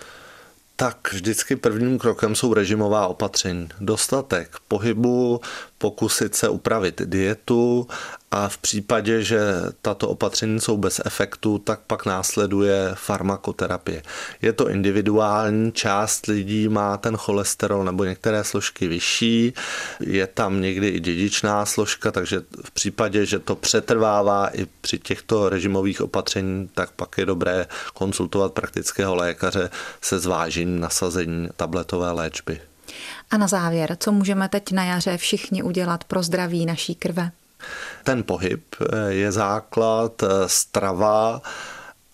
Tak 0.79 1.13
vždycky 1.13 1.55
prvním 1.55 1.99
krokem 1.99 2.35
jsou 2.35 2.53
režimová 2.53 3.07
opatření. 3.07 3.69
Dostatek 3.79 4.55
pohybu, 4.67 5.41
pokusit 5.77 6.35
se 6.35 6.49
upravit 6.49 7.01
dietu 7.05 7.87
a 8.31 8.49
v 8.49 8.57
případě, 8.57 9.23
že 9.23 9.39
tato 9.81 10.09
opatření 10.09 10.59
jsou 10.59 10.77
bez 10.77 11.01
efektu, 11.05 11.59
tak 11.59 11.79
pak 11.87 12.05
následuje 12.05 12.91
farmakoterapie. 12.93 14.03
Je 14.41 14.53
to 14.53 14.69
individuální, 14.69 15.71
část 15.71 16.25
lidí 16.25 16.67
má 16.67 16.97
ten 16.97 17.17
cholesterol 17.17 17.83
nebo 17.83 18.03
některé 18.03 18.43
složky 18.43 18.87
vyšší, 18.87 19.53
je 19.99 20.27
tam 20.27 20.61
někdy 20.61 20.87
i 20.87 20.99
dědičná 20.99 21.65
složka, 21.65 22.11
takže 22.11 22.41
v 22.63 22.71
případě, 22.71 23.25
že 23.25 23.39
to 23.39 23.55
přetrvává 23.55 24.47
i 24.47 24.67
při 24.81 24.99
těchto 24.99 25.49
režimových 25.49 26.01
opatření, 26.01 26.69
tak 26.73 26.91
pak 26.91 27.17
je 27.17 27.25
dobré 27.25 27.65
konsultovat 27.93 28.53
praktického 28.53 29.15
lékaře 29.15 29.69
se 30.01 30.19
zvážením 30.19 30.79
nasazení 30.79 31.49
tabletové 31.55 32.11
léčby. 32.11 32.61
A 33.31 33.37
na 33.37 33.47
závěr, 33.47 33.97
co 33.99 34.11
můžeme 34.11 34.49
teď 34.49 34.71
na 34.71 34.83
jaře 34.83 35.17
všichni 35.17 35.63
udělat 35.63 36.03
pro 36.03 36.23
zdraví 36.23 36.65
naší 36.65 36.95
krve? 36.95 37.31
Ten 38.03 38.23
pohyb 38.23 38.63
eh, 38.81 39.13
je 39.13 39.31
základ, 39.31 40.23
eh, 40.23 40.27
strava 40.47 41.41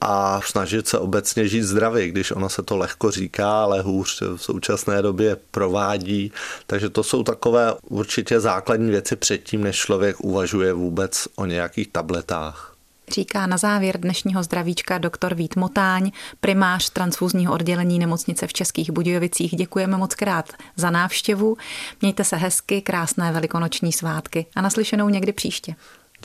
a 0.02 0.41
snažit 0.41 0.88
se 0.88 0.99
obecně 0.99 1.47
žít 1.47 1.63
zdravě, 1.63 2.08
když 2.08 2.32
ono 2.32 2.49
se 2.49 2.63
to 2.63 2.78
lehko 2.78 3.12
říká, 3.12 3.63
ale 3.63 3.82
hůř 3.82 4.21
v 4.21 4.38
současné 4.38 5.02
době 5.02 5.38
provádí. 5.52 6.32
Takže 6.67 6.89
to 6.89 7.04
jsou 7.04 7.23
takové 7.23 7.73
určitě 7.89 8.39
základní 8.39 8.89
věci 8.89 9.15
předtím, 9.15 9.63
než 9.63 9.76
člověk 9.76 10.19
uvažuje 10.19 10.73
vůbec 10.73 11.28
o 11.36 11.45
nějakých 11.45 11.88
tabletách 11.88 12.72
říká 13.11 13.47
na 13.47 13.57
závěr 13.57 13.99
dnešního 13.99 14.43
zdravíčka 14.43 14.97
doktor 14.97 15.33
Vít 15.33 15.55
Motáň, 15.55 16.11
primář 16.39 16.89
transfuzního 16.89 17.53
oddělení 17.53 17.99
nemocnice 17.99 18.47
v 18.47 18.53
Českých 18.53 18.91
Budějovicích. 18.91 19.55
Děkujeme 19.55 19.97
moc 19.97 20.15
krát 20.15 20.53
za 20.75 20.89
návštěvu. 20.89 21.57
Mějte 22.01 22.23
se 22.23 22.35
hezky, 22.35 22.81
krásné 22.81 23.31
velikonoční 23.31 23.93
svátky 23.93 24.45
a 24.55 24.61
naslyšenou 24.61 25.09
někdy 25.09 25.33
příště. 25.33 25.75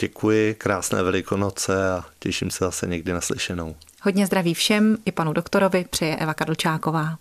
Děkuji, 0.01 0.55
krásné 0.55 1.03
velikonoce 1.03 1.91
a 1.91 2.05
těším 2.19 2.51
se 2.51 2.65
zase 2.65 2.87
někdy 2.87 3.13
naslyšenou. 3.13 3.75
Hodně 4.03 4.27
zdraví 4.27 4.55
všem 4.55 4.97
i 5.05 5.13
panu 5.13 5.33
doktorovi 5.33 5.85
přeje 5.91 6.17
Eva 6.17 6.35
Kadlčáková. 6.35 7.19